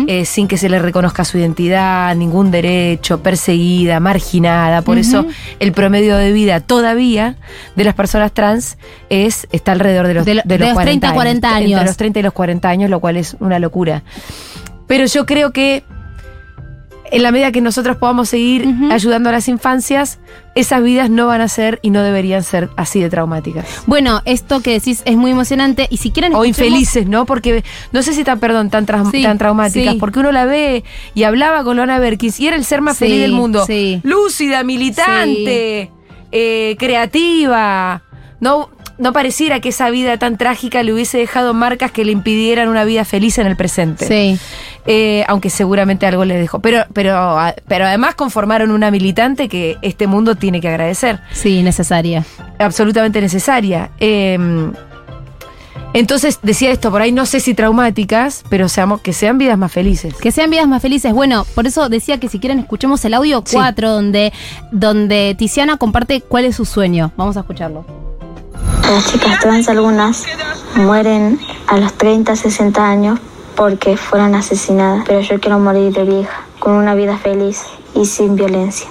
eh, 0.07 0.23
sin 0.25 0.47
que 0.47 0.57
se 0.57 0.69
le 0.69 0.79
reconozca 0.79 1.25
su 1.25 1.37
identidad, 1.37 2.15
ningún 2.15 2.51
derecho, 2.51 3.21
perseguida, 3.21 3.99
marginada. 3.99 4.81
Por 4.81 4.97
eso 4.97 5.25
el 5.59 5.71
promedio 5.73 6.15
de 6.17 6.31
vida 6.31 6.59
todavía 6.61 7.35
de 7.75 7.83
las 7.83 7.95
personas 7.95 8.31
trans 8.31 8.77
es 9.09 9.47
está 9.51 9.71
alrededor 9.73 10.07
de 10.07 10.13
los, 10.13 10.25
De 10.25 10.35
lo- 10.35 10.41
de 10.45 10.57
los 10.59 10.69
30 10.85 11.09
a 11.09 11.13
40 11.15 11.47
años. 11.49 11.71
Entre 11.71 11.85
los 11.87 11.97
30 11.97 12.19
y 12.19 12.23
los 12.23 12.33
40 12.33 12.69
años, 12.69 12.89
lo 12.89 12.99
cual 13.01 13.17
es 13.17 13.35
una 13.39 13.59
locura. 13.59 14.03
Pero 14.87 15.05
yo 15.07 15.25
creo 15.25 15.51
que 15.51 15.83
en 17.11 17.23
la 17.23 17.31
medida 17.31 17.51
que 17.51 17.61
nosotros 17.61 17.97
podamos 17.97 18.29
seguir 18.29 18.67
ayudando 18.91 19.29
a 19.29 19.31
las 19.31 19.47
infancias, 19.47 20.19
esas 20.55 20.81
vidas 20.83 21.09
no 21.09 21.27
van 21.27 21.41
a 21.41 21.47
ser 21.47 21.79
y 21.81 21.89
no 21.89 22.01
deberían 22.01 22.43
ser 22.43 22.69
así 22.77 22.99
de 23.01 23.09
traumáticas. 23.09 23.65
Bueno, 23.85 24.21
esto 24.25 24.61
que 24.61 24.71
decís 24.71 25.01
es 25.05 25.15
muy 25.15 25.31
emocionante 25.31 25.87
y 25.89 25.97
si 25.97 26.11
quieren 26.11 26.33
O 26.35 26.45
infelices, 26.45 27.07
¿no? 27.07 27.25
Porque 27.25 27.63
no 27.91 28.01
sé 28.03 28.13
si 28.13 28.23
tan, 28.23 28.39
perdón, 28.39 28.69
tan, 28.69 28.85
Sí, 29.11 29.21
tan 29.23 29.37
traumáticas, 29.37 29.93
sí. 29.93 29.99
porque 29.99 30.19
uno 30.19 30.31
la 30.31 30.45
ve 30.45 30.83
y 31.13 31.23
hablaba 31.23 31.63
con 31.63 31.77
Lona 31.77 31.99
Berkis 31.99 32.39
y 32.39 32.47
era 32.47 32.55
el 32.55 32.65
ser 32.65 32.81
más 32.81 32.97
Sí, 32.97 33.05
feliz 33.05 33.21
del 33.21 33.33
mundo. 33.33 33.65
sí. 33.65 33.99
Lúcida, 34.03 34.63
militante, 34.63 35.91
eh, 36.31 36.75
creativa. 36.79 38.01
No, 38.39 38.69
no 38.97 39.11
pareciera 39.13 39.59
que 39.59 39.69
esa 39.69 39.89
vida 39.89 40.17
tan 40.17 40.37
trágica 40.37 40.81
le 40.83 40.93
hubiese 40.93 41.17
dejado 41.17 41.53
marcas 41.53 41.91
que 41.91 42.05
le 42.05 42.11
impidieran 42.11 42.69
una 42.69 42.83
vida 42.85 43.03
feliz 43.05 43.37
en 43.37 43.47
el 43.47 43.55
presente. 43.57 44.07
Sí. 44.07 44.39
Eh, 44.87 45.23
aunque 45.27 45.49
seguramente 45.49 46.05
algo 46.05 46.25
le 46.25 46.37
dejó. 46.37 46.59
Pero, 46.59 46.85
pero, 46.93 47.15
a- 47.17 47.55
pero 47.67 47.85
además 47.85 48.15
conformaron 48.15 48.71
una 48.71 48.91
militante 48.91 49.49
que 49.49 49.77
este 49.81 50.07
mundo 50.07 50.35
tiene 50.35 50.61
que 50.61 50.69
agradecer 50.69 51.19
Sí, 51.33 51.63
necesaria. 51.63 52.23
absolutamente 52.59 53.19
necesaria. 53.19 53.89
Eh, 53.99 54.37
entonces 55.93 56.39
decía 56.43 56.71
esto, 56.71 56.91
por 56.91 57.01
ahí 57.01 57.11
no 57.13 57.25
sé 57.25 57.39
si 57.39 57.53
traumáticas, 57.53 58.43
pero 58.49 58.67
seamos, 58.67 58.99
que 59.01 59.13
sean 59.13 59.37
vidas 59.37 59.57
más 59.57 59.71
felices. 59.71 60.13
Que 60.15 60.31
sean 60.31 60.49
vidas 60.49 60.67
más 60.67 60.81
felices. 60.81 61.13
Bueno, 61.13 61.45
por 61.55 61.67
eso 61.67 61.87
decía 61.87 62.19
que 62.19 62.27
si 62.27 62.39
quieren 62.39 62.59
escuchemos 62.59 63.03
el 63.05 63.13
audio 63.13 63.41
Sí. 63.45 63.55
4 63.55 63.91
donde, 63.91 64.33
donde 64.71 65.35
Tiziana 65.37 65.77
comparte 65.77 66.19
cuál 66.21 66.43
es 66.45 66.57
su 66.57 66.65
sueño. 66.65 67.11
Vamos 67.15 67.37
a 67.37 67.41
escucharlo. 67.41 67.85
Las 68.89 69.11
chicas 69.11 69.39
trans 69.39 69.67
algunas 69.67 70.25
mueren 70.75 71.39
a 71.65 71.77
los 71.77 71.93
30, 71.93 72.35
60 72.35 72.87
años 72.87 73.19
porque 73.55 73.97
fueron 73.97 74.35
asesinadas, 74.35 75.03
pero 75.07 75.21
yo 75.21 75.39
quiero 75.39 75.57
morir 75.57 75.91
de 75.91 76.03
vieja, 76.03 76.45
con 76.59 76.73
una 76.73 76.93
vida 76.93 77.17
feliz 77.17 77.63
y 77.95 78.05
sin 78.05 78.35
violencia. 78.35 78.87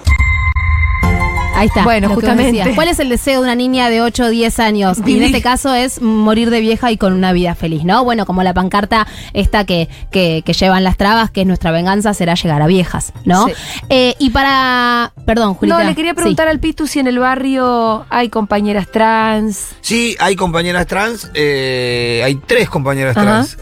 Ahí 1.65 1.69
está. 1.69 1.85
Bueno, 1.85 2.11
justamente. 2.11 2.53
decías. 2.53 2.75
¿Cuál 2.75 2.89
es 2.89 3.01
el 3.01 3.09
deseo 3.09 3.41
de 3.41 3.47
una 3.47 3.55
niña 3.55 3.89
de 3.89 4.03
8 4.03 4.25
o 4.25 4.29
10 4.29 4.59
años? 4.61 4.99
Y 5.07 5.17
en 5.17 5.23
este 5.23 5.41
caso 5.41 5.75
es 5.75 6.03
morir 6.03 6.51
de 6.51 6.61
vieja 6.61 6.93
y 6.93 6.99
con 6.99 7.15
una 7.15 7.33
vida 7.33 7.55
feliz, 7.55 7.85
¿no? 7.85 8.05
Bueno, 8.05 8.27
como 8.27 8.43
la 8.43 8.53
pancarta 8.53 9.07
esta 9.33 9.65
que, 9.65 9.89
que, 10.11 10.43
que 10.45 10.53
llevan 10.53 10.85
las 10.85 10.97
trabas, 10.97 11.31
que 11.31 11.41
es 11.41 11.47
nuestra 11.47 11.71
venganza 11.71 12.13
será 12.13 12.35
llegar 12.35 12.61
a 12.61 12.67
viejas, 12.67 13.13
¿no? 13.25 13.47
Sí. 13.47 13.53
Eh, 13.89 14.15
y 14.19 14.31
para... 14.31 15.13
Perdón, 15.25 15.55
Julita. 15.55 15.79
No, 15.79 15.85
le 15.85 15.95
quería 15.95 16.15
preguntar 16.15 16.49
al 16.49 16.61
Pitu 16.61 16.87
si 16.87 16.99
en 16.99 17.07
el 17.07 17.19
barrio 17.19 18.05
hay 18.11 18.29
compañeras 18.29 18.91
trans. 18.91 19.69
Sí, 19.81 20.17
hay 20.19 20.37
compañeras 20.37 20.87
trans, 20.87 21.31
eh, 21.35 22.21
hay 22.25 22.35
tres 22.35 22.69
compañeras 22.69 23.17
Ajá. 23.17 23.25
trans. 23.25 23.59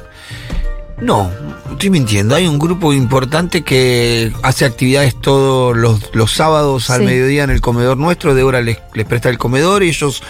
No, 1.02 1.30
estoy 1.70 1.90
mintiendo. 1.90 2.34
Hay 2.36 2.46
un 2.46 2.58
grupo 2.60 2.92
importante 2.92 3.62
que 3.62 4.32
hace 4.42 4.64
actividades 4.64 5.20
todos 5.20 5.76
los, 5.76 6.14
los 6.14 6.32
sábados 6.32 6.90
al 6.90 7.00
Sí. 7.00 7.06
mediodía 7.06 7.42
en 7.44 7.50
el 7.50 7.60
comedor 7.60 7.96
nuestro. 7.96 8.34
Débora 8.34 8.60
les, 8.60 8.78
les 8.94 9.04
presta 9.04 9.28
el 9.28 9.36
comedor 9.36 9.82
y 9.82 9.88
ellos 9.88 10.22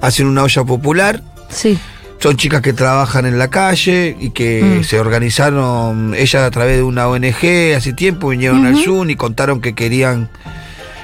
hacen 0.00 0.26
una 0.26 0.44
olla 0.44 0.62
popular. 0.64 1.20
Sí. 1.48 1.76
Son 2.20 2.36
chicas 2.36 2.60
que 2.62 2.72
trabajan 2.72 3.26
en 3.26 3.38
la 3.38 3.48
calle 3.48 4.16
y 4.20 4.30
que 4.30 4.62
Mm. 4.80 4.84
se 4.84 5.00
organizaron, 5.00 6.14
ellas 6.14 6.42
a 6.44 6.50
través 6.50 6.76
de 6.76 6.82
una 6.84 7.08
ONG 7.08 7.74
hace 7.76 7.92
tiempo, 7.92 8.28
vinieron 8.28 8.66
al 8.66 8.76
Zoom 8.76 9.10
y 9.10 9.16
contaron 9.16 9.60
que 9.60 9.74
querían 9.74 10.28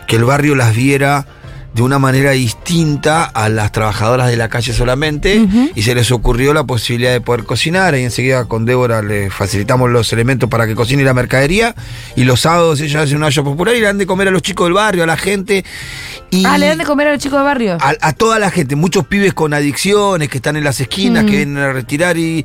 que 0.06 0.16
el 0.16 0.24
barrio 0.24 0.54
las 0.54 0.76
viera 0.76 1.26
de 1.76 1.82
una 1.82 1.98
manera 1.98 2.30
distinta 2.30 3.24
a 3.24 3.50
las 3.50 3.70
trabajadoras 3.70 4.28
de 4.30 4.36
la 4.38 4.48
calle 4.48 4.72
solamente 4.72 5.46
y 5.74 5.82
se 5.82 5.94
les 5.94 6.10
ocurrió 6.10 6.54
la 6.54 6.64
posibilidad 6.64 7.12
de 7.12 7.20
poder 7.20 7.44
cocinar 7.44 7.94
y 7.94 8.02
enseguida 8.02 8.46
con 8.46 8.64
Débora 8.64 9.02
le 9.02 9.28
facilitamos 9.30 9.90
los 9.90 10.10
elementos 10.14 10.48
para 10.48 10.66
que 10.66 10.74
cocine 10.74 11.04
la 11.04 11.12
mercadería 11.12 11.74
y 12.16 12.24
los 12.24 12.40
sábados 12.40 12.80
ellas 12.80 13.02
hacen 13.04 13.18
una 13.18 13.26
olla 13.26 13.42
popular 13.42 13.74
y 13.76 13.80
le 13.80 13.84
dan 13.86 13.98
de 13.98 14.06
comer 14.06 14.28
a 14.28 14.30
los 14.30 14.40
chicos 14.40 14.66
del 14.66 14.72
barrio, 14.72 15.02
a 15.04 15.06
la 15.06 15.18
gente 15.18 15.64
y 16.30 16.46
Ah, 16.46 16.56
le 16.56 16.66
dan 16.68 16.78
de 16.78 16.84
comer 16.84 17.08
a 17.08 17.12
los 17.12 17.22
chicos 17.22 17.38
de 17.38 17.44
barrio. 17.44 17.76
a, 17.78 17.94
a 18.00 18.12
toda 18.14 18.38
la 18.38 18.50
gente, 18.50 18.74
muchos 18.74 19.06
pibes 19.06 19.34
con 19.34 19.52
adicciones 19.52 20.30
que 20.30 20.38
están 20.38 20.56
en 20.56 20.64
las 20.64 20.80
esquinas, 20.80 21.24
Mm. 21.24 21.26
que 21.26 21.36
vienen 21.36 21.58
a 21.58 21.72
retirar 21.74 22.16
y. 22.16 22.44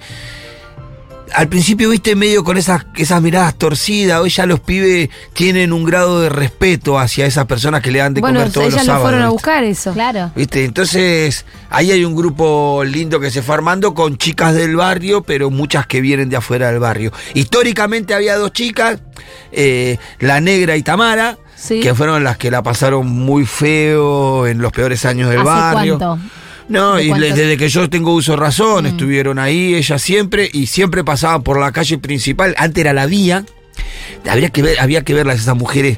Al 1.33 1.47
principio, 1.47 1.89
viste, 1.89 2.15
medio 2.15 2.43
con 2.43 2.57
esas, 2.57 2.85
esas 2.95 3.21
miradas 3.21 3.55
torcidas, 3.55 4.19
hoy 4.19 4.29
ya 4.29 4.45
los 4.45 4.59
pibes 4.59 5.09
tienen 5.33 5.71
un 5.71 5.83
grado 5.85 6.19
de 6.21 6.29
respeto 6.29 6.99
hacia 6.99 7.25
esas 7.25 7.45
personas 7.45 7.81
que 7.81 7.89
le 7.91 7.99
dan 7.99 8.13
de 8.13 8.21
bueno, 8.21 8.39
comer 8.39 8.51
todos 8.53 8.67
ellas 8.67 8.79
los 8.79 8.87
lo 8.87 8.93
sábados. 8.93 9.03
fueron 9.09 9.21
a 9.21 9.25
¿viste? 9.25 9.33
buscar 9.33 9.63
eso. 9.63 9.93
Claro. 9.93 10.31
¿Viste? 10.35 10.65
Entonces, 10.65 11.45
ahí 11.69 11.91
hay 11.91 12.03
un 12.03 12.15
grupo 12.15 12.83
lindo 12.85 13.19
que 13.19 13.31
se 13.31 13.41
fue 13.41 13.55
armando 13.55 13.93
con 13.93 14.17
chicas 14.17 14.53
del 14.55 14.75
barrio, 14.75 15.23
pero 15.23 15.49
muchas 15.49 15.87
que 15.87 16.01
vienen 16.01 16.29
de 16.29 16.35
afuera 16.37 16.69
del 16.69 16.79
barrio. 16.79 17.11
Históricamente 17.33 18.13
había 18.13 18.35
dos 18.37 18.51
chicas, 18.51 18.99
eh, 19.51 19.97
la 20.19 20.41
negra 20.41 20.75
y 20.75 20.83
Tamara, 20.83 21.37
Sí. 21.55 21.79
que 21.79 21.93
fueron 21.93 22.23
las 22.23 22.37
que 22.37 22.49
la 22.49 22.63
pasaron 22.63 23.07
muy 23.07 23.45
feo 23.45 24.47
en 24.47 24.57
los 24.61 24.71
peores 24.71 25.05
años 25.05 25.29
del 25.29 25.41
¿Hace 25.41 25.47
barrio. 25.49 25.97
cuánto? 25.99 26.23
No, 26.67 26.95
¿De 26.95 27.03
y 27.03 27.11
desde 27.13 27.57
que 27.57 27.69
yo 27.69 27.89
tengo 27.89 28.13
uso 28.13 28.31
de 28.33 28.37
razón, 28.37 28.83
Mm. 28.85 28.87
estuvieron 28.87 29.39
ahí 29.39 29.75
ellas 29.75 30.01
siempre 30.01 30.49
y 30.51 30.67
siempre 30.67 31.03
pasaban 31.03 31.43
por 31.43 31.59
la 31.59 31.71
calle 31.71 31.97
principal. 31.97 32.55
Antes 32.57 32.81
era 32.81 32.93
la 32.93 33.05
vía. 33.05 33.45
Habría 34.29 34.49
que 34.49 34.61
ver, 34.61 34.79
había 34.79 35.03
que 35.03 35.13
verlas 35.13 35.39
esas 35.39 35.55
mujeres 35.57 35.97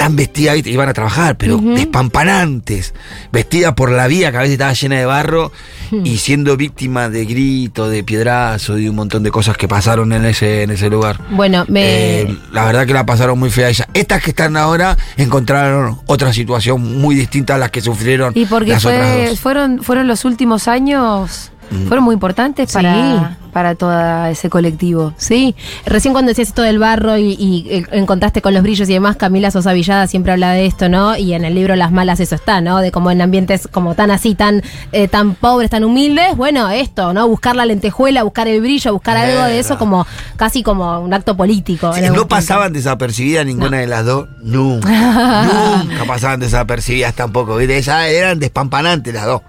tan 0.00 0.16
vestidas, 0.16 0.54
¿viste? 0.54 0.70
iban 0.70 0.88
a 0.88 0.94
trabajar, 0.94 1.36
pero 1.36 1.58
despampanantes, 1.58 2.94
vestidas 3.32 3.74
por 3.74 3.90
la 3.90 4.06
vía 4.06 4.30
que 4.30 4.38
a 4.38 4.40
veces 4.40 4.54
estaba 4.54 4.72
llena 4.72 4.96
de 4.98 5.04
barro 5.04 5.52
Hmm. 5.90 6.06
y 6.06 6.18
siendo 6.18 6.56
víctimas 6.56 7.10
de 7.10 7.24
gritos, 7.24 7.90
de 7.90 8.04
piedrazo 8.04 8.78
y 8.78 8.88
un 8.88 8.94
montón 8.94 9.24
de 9.24 9.32
cosas 9.32 9.56
que 9.56 9.66
pasaron 9.66 10.12
en 10.12 10.24
ese, 10.24 10.62
en 10.62 10.70
ese 10.70 10.88
lugar. 10.88 11.18
Bueno, 11.30 11.64
me. 11.68 12.20
Eh, 12.20 12.36
la 12.52 12.64
verdad 12.64 12.86
que 12.86 12.92
la 12.94 13.04
pasaron 13.04 13.38
muy 13.38 13.50
fea 13.50 13.68
ella. 13.68 13.88
Estas 13.92 14.22
que 14.22 14.30
están 14.30 14.56
ahora 14.56 14.96
encontraron 15.16 15.98
otra 16.06 16.32
situación 16.32 17.00
muy 17.00 17.16
distinta 17.16 17.56
a 17.56 17.58
las 17.58 17.70
que 17.72 17.80
sufrieron 17.80 18.32
Y 18.36 18.46
porque 18.46 18.70
las 18.70 18.84
otras 18.84 19.30
dos. 19.30 19.40
fueron, 19.40 19.82
fueron 19.82 20.06
los 20.06 20.24
últimos 20.24 20.68
años, 20.68 21.50
Mm. 21.70 21.86
fueron 21.86 22.04
muy 22.04 22.14
importantes 22.14 22.72
para, 22.72 23.38
para 23.52 23.74
todo 23.74 24.26
ese 24.26 24.50
colectivo. 24.50 25.14
Sí, 25.16 25.54
recién 25.86 26.12
cuando 26.12 26.30
decías 26.30 26.48
esto 26.48 26.62
del 26.62 26.78
barro 26.78 27.16
y, 27.16 27.36
y, 27.38 27.66
eh, 27.70 27.86
en 27.92 28.06
contraste 28.06 28.42
con 28.42 28.54
los 28.54 28.62
brillos 28.62 28.88
y 28.88 28.94
demás, 28.94 29.16
Camila 29.16 29.50
Sosa 29.50 29.72
Villada 29.72 30.06
siempre 30.06 30.32
habla 30.32 30.52
de 30.52 30.66
esto, 30.66 30.88
¿no? 30.88 31.16
Y 31.16 31.34
en 31.34 31.44
el 31.44 31.54
libro 31.54 31.76
Las 31.76 31.92
Malas 31.92 32.20
eso 32.20 32.34
está, 32.34 32.60
¿no? 32.60 32.78
De 32.78 32.90
como 32.90 33.10
en 33.10 33.22
ambientes 33.22 33.68
como 33.70 33.94
tan 33.94 34.10
así, 34.10 34.34
tan, 34.34 34.62
eh, 34.92 35.08
tan 35.08 35.34
pobres, 35.34 35.70
tan 35.70 35.84
humildes, 35.84 36.36
bueno, 36.36 36.68
esto, 36.70 37.12
¿no? 37.12 37.28
Buscar 37.28 37.56
la 37.56 37.64
lentejuela, 37.66 38.22
buscar 38.22 38.48
el 38.48 38.60
brillo, 38.60 38.92
buscar 38.92 39.16
algo 39.16 39.44
de 39.44 39.58
eso 39.58 39.78
como 39.78 40.06
casi 40.36 40.62
como 40.62 41.00
un 41.00 41.14
acto 41.14 41.36
político. 41.36 41.92
Sí, 41.94 42.00
no 42.02 42.08
punto. 42.08 42.28
pasaban 42.28 42.72
desapercibidas 42.72 43.46
ninguna 43.46 43.78
de 43.78 43.86
las 43.86 44.04
dos. 44.04 44.28
Nunca. 44.42 45.82
nunca 45.84 46.04
pasaban 46.04 46.40
desapercibidas 46.40 47.14
tampoco. 47.14 47.56
¿viste? 47.56 47.78
Ellas 47.78 48.08
eran 48.08 48.38
despampanantes 48.38 49.14
las 49.14 49.26
dos. 49.26 49.42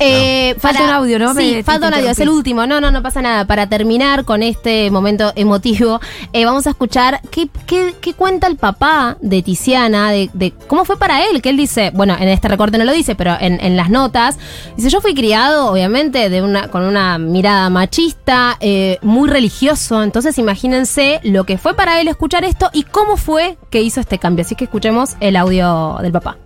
Eh, 0.00 0.54
Falta 0.58 0.80
para- 0.80 0.90
un 0.90 0.94
audio, 1.02 1.18
¿no? 1.18 1.34
Sí, 1.34 1.62
falta 1.62 1.88
un 1.88 1.94
audio, 1.94 2.10
es 2.10 2.18
el 2.20 2.28
último. 2.28 2.66
No, 2.66 2.80
no, 2.80 2.90
no 2.90 3.02
pasa 3.02 3.22
nada. 3.22 3.46
Para 3.46 3.68
terminar 3.68 4.24
con 4.24 4.42
este 4.42 4.90
momento 4.90 5.32
emotivo, 5.36 6.00
eh, 6.32 6.44
vamos 6.44 6.66
a 6.66 6.70
escuchar 6.70 7.20
qué, 7.30 7.48
qué- 7.66 7.94
qué 8.00 8.14
cuenta 8.14 8.46
el 8.46 8.56
papá 8.56 9.16
de 9.20 9.42
Tiziana, 9.42 10.10
de, 10.10 10.30
de 10.32 10.52
cómo 10.66 10.84
fue 10.84 10.98
para 10.98 11.24
él, 11.26 11.40
que 11.42 11.50
él 11.50 11.56
dice, 11.56 11.90
bueno, 11.94 12.16
en 12.18 12.28
este 12.28 12.48
recorte 12.48 12.78
no 12.78 12.84
lo 12.84 12.92
dice, 12.92 13.14
pero 13.14 13.36
en, 13.40 13.60
en 13.64 13.76
las 13.76 13.90
notas, 13.90 14.38
dice, 14.76 14.90
yo 14.90 15.00
fui 15.00 15.14
criado, 15.14 15.70
obviamente, 15.70 16.28
de 16.28 16.42
una, 16.42 16.68
con 16.68 16.82
una 16.84 17.18
mirada 17.18 17.70
machista, 17.70 18.56
eh, 18.60 18.98
muy 19.02 19.28
religioso, 19.28 20.02
entonces 20.02 20.38
imagínense 20.38 21.20
lo 21.22 21.44
que 21.44 21.58
fue 21.58 21.74
para 21.74 22.00
él 22.00 22.08
escuchar 22.08 22.44
esto 22.44 22.70
y 22.72 22.82
cómo 22.84 23.16
fue 23.16 23.56
que 23.70 23.82
hizo 23.82 24.00
este 24.00 24.18
cambio. 24.18 24.44
Así 24.44 24.54
que 24.56 24.64
escuchemos 24.64 25.10
el 25.20 25.36
audio 25.36 25.98
del 26.02 26.12
papá. 26.12 26.36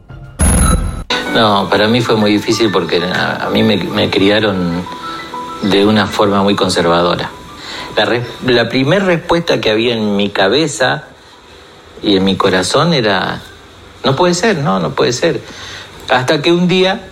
No, 1.34 1.68
para 1.70 1.88
mí 1.88 2.00
fue 2.00 2.16
muy 2.16 2.32
difícil 2.32 2.70
porque 2.70 3.02
a, 3.02 3.48
mí 3.52 3.62
me, 3.62 4.10
criaron 4.10 4.82
de 5.62 5.84
una 5.84 6.06
forma 6.06 6.42
muy 6.42 6.56
conservadora. 6.56 7.30
La, 7.96 8.22
la 8.46 8.68
primera 8.68 9.04
respuesta 9.04 9.60
que 9.60 9.70
había 9.70 9.94
en 9.94 10.16
mi 10.16 10.30
cabeza 10.30 11.04
y 12.02 12.16
en 12.16 12.24
mi 12.24 12.36
corazón 12.36 12.94
era, 12.94 13.42
no 14.04 14.16
puede 14.16 14.34
ser, 14.34 14.58
no, 14.58 14.80
no 14.80 14.94
puede 14.94 15.12
ser. 15.12 15.40
Hasta 16.08 16.40
que 16.40 16.52
un 16.52 16.66
día 16.66 17.08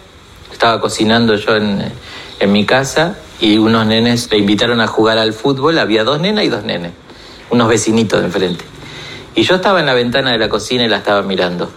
estaba 0.52 0.80
cocinando 0.80 1.36
yo 1.36 1.56
en, 1.56 1.92
en 2.40 2.52
mi 2.52 2.64
casa 2.64 3.16
y 3.40 3.58
unos 3.58 3.86
nenes 3.86 4.30
le 4.30 4.38
invitaron 4.38 4.80
a 4.80 4.86
jugar 4.86 5.18
al 5.18 5.34
fútbol, 5.34 5.78
había 5.78 6.04
dos 6.04 6.20
nenas 6.20 6.44
y 6.44 6.48
dos 6.48 6.64
nenes, 6.64 6.92
unos 7.50 7.68
vecinitos 7.68 8.20
de 8.20 8.26
enfrente. 8.26 8.64
Y 9.34 9.42
yo 9.42 9.56
estaba 9.56 9.80
en 9.80 9.86
la 9.86 9.94
ventana 9.94 10.32
de 10.32 10.38
la 10.38 10.48
cocina 10.48 10.84
y 10.84 10.88
la 10.88 10.96
estaba 10.96 11.22
mirando. 11.22 11.70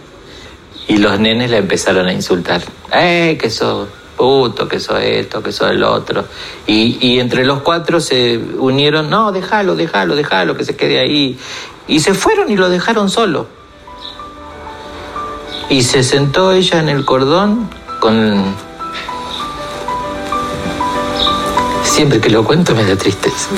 Y 0.90 0.96
los 0.96 1.20
nenes 1.20 1.52
la 1.52 1.58
empezaron 1.58 2.08
a 2.08 2.12
insultar. 2.12 2.62
¡Eh, 2.92 3.38
que 3.40 3.48
sos 3.48 3.86
puto, 4.16 4.66
que 4.66 4.80
sos 4.80 4.98
esto, 5.00 5.40
que 5.40 5.52
sos 5.52 5.70
el 5.70 5.84
otro! 5.84 6.24
Y, 6.66 6.98
y 7.00 7.20
entre 7.20 7.44
los 7.44 7.62
cuatro 7.62 8.00
se 8.00 8.38
unieron, 8.58 9.08
no, 9.08 9.30
déjalo, 9.30 9.76
déjalo, 9.76 10.16
déjalo, 10.16 10.56
que 10.56 10.64
se 10.64 10.74
quede 10.74 10.98
ahí. 10.98 11.38
Y 11.86 12.00
se 12.00 12.12
fueron 12.12 12.50
y 12.50 12.56
lo 12.56 12.68
dejaron 12.68 13.08
solo. 13.08 13.46
Y 15.68 15.84
se 15.84 16.02
sentó 16.02 16.50
ella 16.50 16.80
en 16.80 16.88
el 16.88 17.04
cordón 17.04 17.70
con... 18.00 18.42
Siempre 21.84 22.20
que 22.20 22.30
lo 22.30 22.42
cuento 22.42 22.74
me 22.74 22.84
da 22.84 22.96
tristeza. 22.96 23.48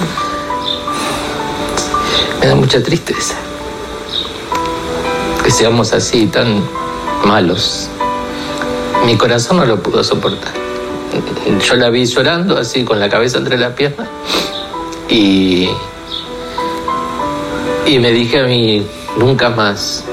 Me 2.41 2.47
da 2.47 2.55
mucha 2.57 2.83
tristeza 2.83 3.37
que 5.43 5.51
seamos 5.51 5.93
así, 5.93 6.27
tan 6.27 6.63
malos. 7.25 7.89
Mi 9.05 9.17
corazón 9.17 9.57
no 9.59 9.65
lo 9.65 9.83
pudo 9.83 10.05
soportar. 10.05 10.53
Yo 11.61 11.75
la 11.75 11.91
vi 11.91 12.05
llorando 12.07 12.57
así, 12.57 12.85
con 12.85 12.99
la 13.01 13.09
cabeza 13.09 13.39
entre 13.39 13.59
las 13.59 13.73
piernas. 13.73 14.09
Y, 15.09 15.69
y 17.87 17.99
me 17.99 18.11
dije 18.13 18.41
a 18.41 18.45
mí, 18.45 18.87
nunca 19.19 19.51
más, 19.51 20.05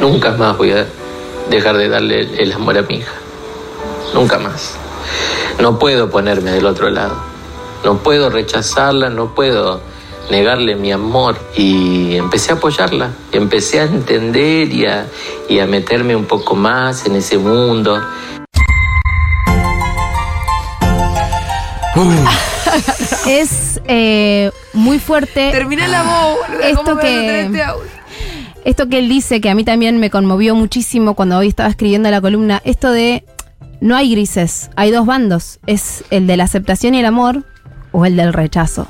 nunca 0.00 0.32
más 0.32 0.56
voy 0.56 0.72
a 0.72 0.86
dejar 1.50 1.76
de 1.76 1.88
darle 1.88 2.42
el, 2.42 2.52
amor 2.52 2.78
a 2.78 2.82
mi 2.82 2.96
hija. 2.96 3.12
Nunca 4.14 4.38
más. 4.38 4.74
No 5.60 5.78
puedo 5.78 6.10
ponerme 6.10 6.50
del 6.50 6.66
otro 6.66 6.90
lado. 6.90 7.16
No 7.84 7.98
puedo 7.98 8.30
rechazarla, 8.30 9.10
no 9.10 9.34
puedo 9.34 9.80
negarle 10.30 10.74
mi 10.76 10.92
amor. 10.92 11.36
Y 11.56 12.16
empecé 12.16 12.52
a 12.52 12.56
apoyarla, 12.56 13.10
empecé 13.32 13.80
a 13.80 13.84
entender 13.84 14.72
y 14.72 14.86
a, 14.86 15.06
y 15.48 15.58
a 15.58 15.66
meterme 15.66 16.14
un 16.16 16.24
poco 16.26 16.54
más 16.54 17.06
en 17.06 17.16
ese 17.16 17.38
mundo. 17.38 18.00
Es 23.26 23.80
eh, 23.86 24.50
muy 24.72 24.98
fuerte. 24.98 25.50
Terminé 25.50 25.88
la 25.88 26.02
voz, 26.02 26.38
Esto 26.62 26.82
¿cómo 26.84 26.94
me 26.96 27.02
vas 27.02 27.04
a 27.04 27.06
que- 27.06 27.40
este? 27.42 27.62
Esto 28.64 28.88
que 28.88 28.98
él 29.00 29.08
dice, 29.08 29.40
que 29.40 29.50
a 29.50 29.54
mí 29.56 29.64
también 29.64 29.98
me 29.98 30.08
conmovió 30.08 30.54
muchísimo 30.54 31.14
cuando 31.14 31.36
hoy 31.36 31.48
estaba 31.48 31.68
escribiendo 31.68 32.08
la 32.10 32.20
columna, 32.20 32.62
esto 32.64 32.92
de 32.92 33.24
no 33.80 33.96
hay 33.96 34.12
grises, 34.12 34.70
hay 34.76 34.92
dos 34.92 35.04
bandos, 35.04 35.58
es 35.66 36.04
el 36.10 36.28
de 36.28 36.36
la 36.36 36.44
aceptación 36.44 36.94
y 36.94 37.00
el 37.00 37.06
amor 37.06 37.42
o 37.92 38.04
el 38.06 38.16
del 38.16 38.32
rechazo. 38.32 38.86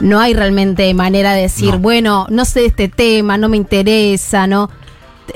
No 0.00 0.20
hay 0.20 0.34
realmente 0.34 0.92
manera 0.94 1.34
de 1.34 1.42
decir, 1.42 1.72
No. 1.72 1.78
bueno, 1.78 2.26
no 2.30 2.44
sé 2.44 2.60
de 2.60 2.66
este 2.66 2.88
tema, 2.88 3.36
no 3.36 3.48
me 3.48 3.56
interesa, 3.56 4.46
¿no? 4.46 4.70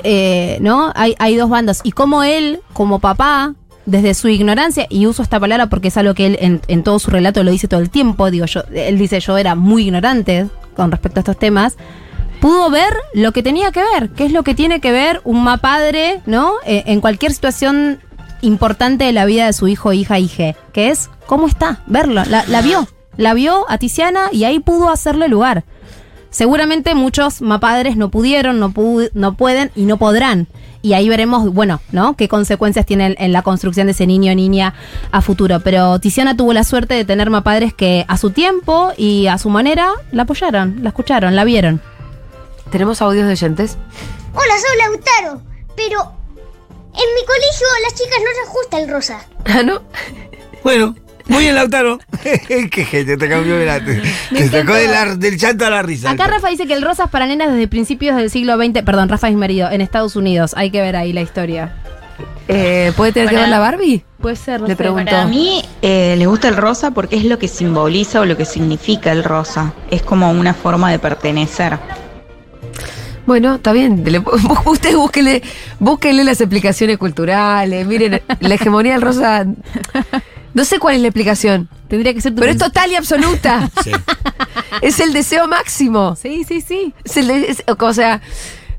Eh, 0.03 0.57
¿No? 0.61 0.91
Hay, 0.95 1.15
hay 1.19 1.35
dos 1.35 1.49
bandos. 1.49 1.79
Y 1.83 1.91
como 1.91 2.23
él, 2.23 2.59
como 2.73 2.99
papá, 2.99 3.53
desde 3.85 4.13
su 4.13 4.27
ignorancia, 4.27 4.85
y 4.89 5.05
uso 5.05 5.23
esta 5.23 5.39
palabra 5.39 5.67
porque 5.67 5.87
es 5.87 5.97
algo 5.97 6.13
que 6.13 6.25
él 6.27 6.37
en, 6.41 6.61
en 6.67 6.83
todo 6.83 6.99
su 6.99 7.09
relato 7.09 7.43
lo 7.43 7.51
dice 7.51 7.67
todo 7.69 7.79
el 7.79 7.89
tiempo, 7.89 8.29
digo 8.29 8.45
yo, 8.45 8.63
él 8.73 8.97
dice 8.97 9.19
yo 9.21 9.37
era 9.37 9.55
muy 9.55 9.83
ignorante 9.85 10.47
con 10.75 10.91
respecto 10.91 11.19
a 11.19 11.21
estos 11.21 11.39
temas, 11.39 11.77
pudo 12.41 12.69
ver 12.69 12.93
lo 13.13 13.31
que 13.31 13.41
tenía 13.43 13.71
que 13.71 13.81
ver, 13.81 14.09
que 14.09 14.25
es 14.25 14.33
lo 14.33 14.43
que 14.43 14.53
tiene 14.55 14.81
que 14.81 14.91
ver 14.91 15.21
un 15.23 15.41
ma 15.43 15.57
padre, 15.57 16.19
¿no? 16.25 16.51
Eh, 16.65 16.83
en 16.87 16.99
cualquier 17.01 17.31
situación 17.31 17.99
importante 18.41 19.05
de 19.05 19.13
la 19.13 19.25
vida 19.25 19.45
de 19.45 19.53
su 19.53 19.67
hijo, 19.69 19.93
hija, 19.93 20.19
hije, 20.19 20.55
que 20.73 20.89
es 20.89 21.09
cómo 21.27 21.47
está, 21.47 21.83
verlo, 21.85 22.23
la, 22.25 22.43
la 22.47 22.61
vio, 22.61 22.87
la 23.17 23.33
vio 23.35 23.65
a 23.69 23.77
Tiziana 23.77 24.29
y 24.31 24.43
ahí 24.45 24.59
pudo 24.59 24.89
hacerle 24.89 25.27
lugar. 25.27 25.63
Seguramente 26.29 26.93
muchos 26.93 27.41
mapadres 27.41 27.95
no 27.95 28.09
pudieron, 28.09 28.59
no, 28.59 28.69
pu- 28.71 29.09
no 29.13 29.35
pueden 29.35 29.71
y 29.75 29.83
no 29.83 29.97
podrán. 29.97 30.47
Y 30.81 30.93
ahí 30.93 31.09
veremos, 31.09 31.51
bueno, 31.53 31.81
¿no? 31.91 32.15
Qué 32.15 32.27
consecuencias 32.27 32.85
tiene 32.85 33.15
en 33.17 33.33
la 33.33 33.41
construcción 33.41 33.87
de 33.87 33.91
ese 33.91 34.05
niño 34.05 34.31
o 34.31 34.35
niña 34.35 34.73
a 35.11 35.21
futuro. 35.21 35.59
Pero 35.61 35.99
Tiziana 35.99 36.37
tuvo 36.37 36.53
la 36.53 36.63
suerte 36.63 36.93
de 36.93 37.05
tener 37.05 37.29
mapadres 37.29 37.73
que 37.73 38.05
a 38.07 38.17
su 38.17 38.29
tiempo 38.29 38.91
y 38.97 39.27
a 39.27 39.37
su 39.37 39.49
manera 39.49 39.91
la 40.11 40.23
apoyaron, 40.23 40.79
la 40.83 40.89
escucharon, 40.89 41.35
la 41.35 41.43
vieron. 41.45 41.81
¿Tenemos 42.71 43.01
audios 43.01 43.25
de 43.25 43.31
oyentes? 43.33 43.77
Hola, 44.33 44.53
soy 44.59 44.77
Lautaro, 44.77 45.41
pero 45.75 46.01
en 46.93 47.15
mi 47.15 47.25
colegio 47.25 47.67
a 47.75 47.81
las 47.83 47.93
chicas 47.95 48.19
no 48.19 48.43
les 48.43 48.53
gusta 48.53 48.79
el 48.79 48.89
rosa. 48.89 49.25
Ah, 49.45 49.63
¿no? 49.63 49.81
Bueno, 50.63 50.93
muy 51.29 51.43
bien, 51.43 51.55
Lautaro. 51.55 51.99
Qué 52.47 52.85
gente, 52.85 53.17
te 53.17 53.29
cambió 53.29 53.57
la. 53.65 53.83
Te, 53.83 54.01
te 54.33 54.49
sacó 54.49 54.73
de 54.73 54.87
la- 54.87 55.15
del 55.15 55.37
chanto 55.37 55.65
a 55.65 55.69
la 55.69 55.81
risa. 55.81 56.11
Acá 56.11 56.27
Rafa 56.27 56.49
dice 56.49 56.65
que 56.67 56.73
el 56.73 56.81
rosa 56.81 57.05
es 57.05 57.09
para 57.09 57.25
nenas 57.27 57.51
desde 57.51 57.67
principios 57.67 58.15
del 58.15 58.29
siglo 58.29 58.57
XX, 58.57 58.81
perdón, 58.83 59.09
Rafa 59.09 59.29
es 59.29 59.35
marido, 59.35 59.69
en 59.69 59.81
Estados 59.81 60.15
Unidos. 60.15 60.53
Hay 60.57 60.71
que 60.71 60.81
ver 60.81 60.95
ahí 60.95 61.13
la 61.13 61.21
historia. 61.21 61.75
Eh, 62.47 62.93
¿Puede 62.95 63.11
tener 63.11 63.29
que 63.29 63.35
ver 63.35 63.49
la 63.49 63.59
Barbie? 63.59 64.03
Puede 64.21 64.35
ser, 64.37 64.61
Le 64.61 64.75
pregunto. 64.75 65.11
Para 65.11 65.25
mí 65.25 65.61
eh, 65.81 66.15
les 66.17 66.27
gusta 66.27 66.47
el 66.47 66.55
rosa 66.55 66.91
porque 66.91 67.17
es 67.17 67.25
lo 67.25 67.37
que 67.37 67.47
simboliza 67.47 68.21
o 68.21 68.25
lo 68.25 68.35
que 68.37 68.45
significa 68.45 69.11
el 69.11 69.23
rosa. 69.23 69.73
Es 69.91 70.01
como 70.01 70.31
una 70.31 70.53
forma 70.53 70.89
de 70.89 70.97
pertenecer. 70.97 71.77
Bueno, 73.25 73.55
está 73.55 73.73
bien. 73.73 74.03
Le- 74.11 74.23
usted 74.65 74.95
búsquele, 74.95 75.43
búsquele 75.79 76.23
las 76.23 76.39
explicaciones 76.39 76.97
culturales. 76.97 77.85
Miren, 77.85 78.21
la 78.39 78.55
hegemonía 78.55 78.93
del 78.93 79.01
rosa. 79.01 79.45
No 80.57 80.65
sé 80.65 80.79
cuál 80.79 80.95
es 80.95 81.01
la 81.01 81.07
explicación, 81.07 81.69
Tendría 81.87 82.13
que 82.13 82.19
ser 82.21 82.33
tu 82.35 82.39
pero 82.41 82.51
es 82.51 82.57
total 82.57 82.91
y 82.91 82.95
absoluta. 82.95 83.69
Sí. 83.83 83.91
Es 84.81 84.99
el 84.99 85.13
deseo 85.13 85.47
máximo. 85.47 86.15
Sí, 86.21 86.43
sí, 86.47 86.61
sí. 86.61 86.93
Es 87.05 87.15
el 87.17 87.27
de- 87.27 87.49
es- 87.51 87.63
o 87.67 87.93
sea, 87.93 88.21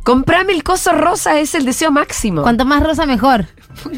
Comprame 0.05 0.55
el 0.55 0.63
coso 0.65 0.93
rosa, 0.93 1.39
es 1.39 1.55
el 1.55 1.67
deseo 1.67 1.91
máximo. 1.91 2.43
Cuanto 2.43 2.65
más 2.65 2.83
rosa, 2.83 3.05
mejor. 3.05 3.45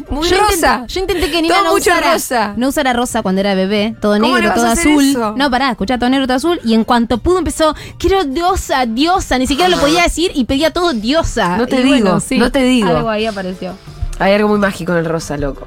Muy 0.09 0.29
rosa. 0.29 0.83
Intenté, 0.83 0.93
yo 0.93 0.99
intenté 0.99 1.31
que 1.31 1.41
Nina 1.41 1.55
Todo 1.55 1.63
no 1.63 1.71
mucho 1.71 1.89
usara, 1.89 2.13
rosa. 2.13 2.53
no 2.57 2.67
usara 2.67 2.91
rosa 2.91 3.21
cuando 3.21 3.39
era 3.39 3.55
bebé, 3.55 3.95
todo 4.01 4.19
¿Cómo 4.19 4.35
le 4.35 4.41
negro, 4.41 4.49
vas 4.49 4.55
todo 4.57 4.67
a 4.67 4.71
hacer 4.73 4.91
azul. 4.91 5.09
eso? 5.09 5.33
No, 5.37 5.49
pará, 5.49 5.71
escuchá, 5.71 5.97
todo 5.97 6.09
negro, 6.09 6.27
todo 6.27 6.35
azul. 6.37 6.59
Y 6.65 6.73
en 6.73 6.83
cuanto 6.83 7.19
pudo 7.19 7.37
empezó, 7.37 7.75
quiero 7.97 8.25
diosa, 8.25 8.85
diosa. 8.85 9.37
Ni 9.37 9.47
siquiera 9.47 9.69
lo 9.69 9.79
podía 9.79 10.03
decir 10.03 10.31
y 10.35 10.43
pedía 10.43 10.71
todo 10.71 10.91
diosa. 10.91 11.55
No 11.57 11.65
te 11.65 11.79
Y 11.79 11.83
digo, 11.83 12.19
sí, 12.19 12.37
no 12.37 12.51
te 12.51 12.61
digo. 12.63 12.89
Algo 12.89 13.09
ahí 13.09 13.25
apareció. 13.25 13.73
Hay 14.19 14.33
algo 14.33 14.49
muy 14.49 14.59
mágico 14.59 14.91
en 14.91 14.97
el 14.99 15.05
rosa, 15.05 15.37
loco. 15.37 15.65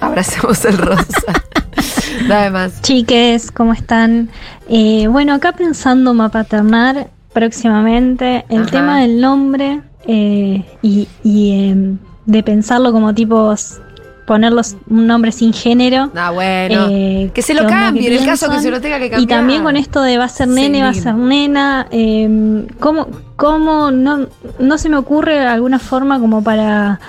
Abracemos 0.00 0.64
el 0.64 0.78
rosa. 0.78 1.32
Dame 2.28 2.50
más. 2.50 2.82
Chiques, 2.82 3.50
¿cómo 3.50 3.72
están? 3.72 4.28
Eh, 4.68 5.06
bueno, 5.08 5.34
acá 5.34 5.52
pensando 5.52 6.14
mapaternar 6.14 7.08
próximamente, 7.32 8.44
el 8.48 8.62
Ajá. 8.62 8.70
tema 8.70 9.00
del 9.00 9.20
nombre 9.20 9.80
eh, 10.06 10.64
y, 10.82 11.08
y, 11.22 11.68
em, 11.70 11.98
de 12.26 12.42
pensarlo 12.42 12.92
como 12.92 13.14
tipos, 13.14 13.80
ponerlos 14.26 14.76
un 14.88 15.06
nombre 15.06 15.32
sin 15.32 15.52
género. 15.52 16.10
Ah, 16.14 16.30
bueno. 16.30 16.86
Eh, 16.90 17.30
que 17.34 17.42
se 17.42 17.54
lo 17.54 17.60
¿qué 17.60 17.66
onda 17.66 17.80
cambie, 17.80 18.06
en 18.08 18.20
el 18.20 18.26
caso 18.26 18.48
que 18.48 18.60
se 18.60 18.70
lo 18.70 18.80
tenga 18.80 18.98
que 18.98 19.10
cambiar. 19.10 19.22
Y 19.22 19.26
también 19.26 19.62
con 19.62 19.76
esto 19.76 20.02
de 20.02 20.18
va 20.18 20.24
a 20.24 20.28
ser 20.28 20.48
nene, 20.48 20.82
va 20.82 20.90
a 20.90 20.94
ser 20.94 21.14
nena, 21.14 21.86
eh, 21.90 22.66
¿cómo, 22.78 23.08
cómo 23.36 23.90
no, 23.90 24.28
no 24.58 24.78
se 24.78 24.88
me 24.88 24.96
ocurre 24.96 25.40
alguna 25.40 25.78
forma 25.78 26.20
como 26.20 26.44
para 26.44 27.00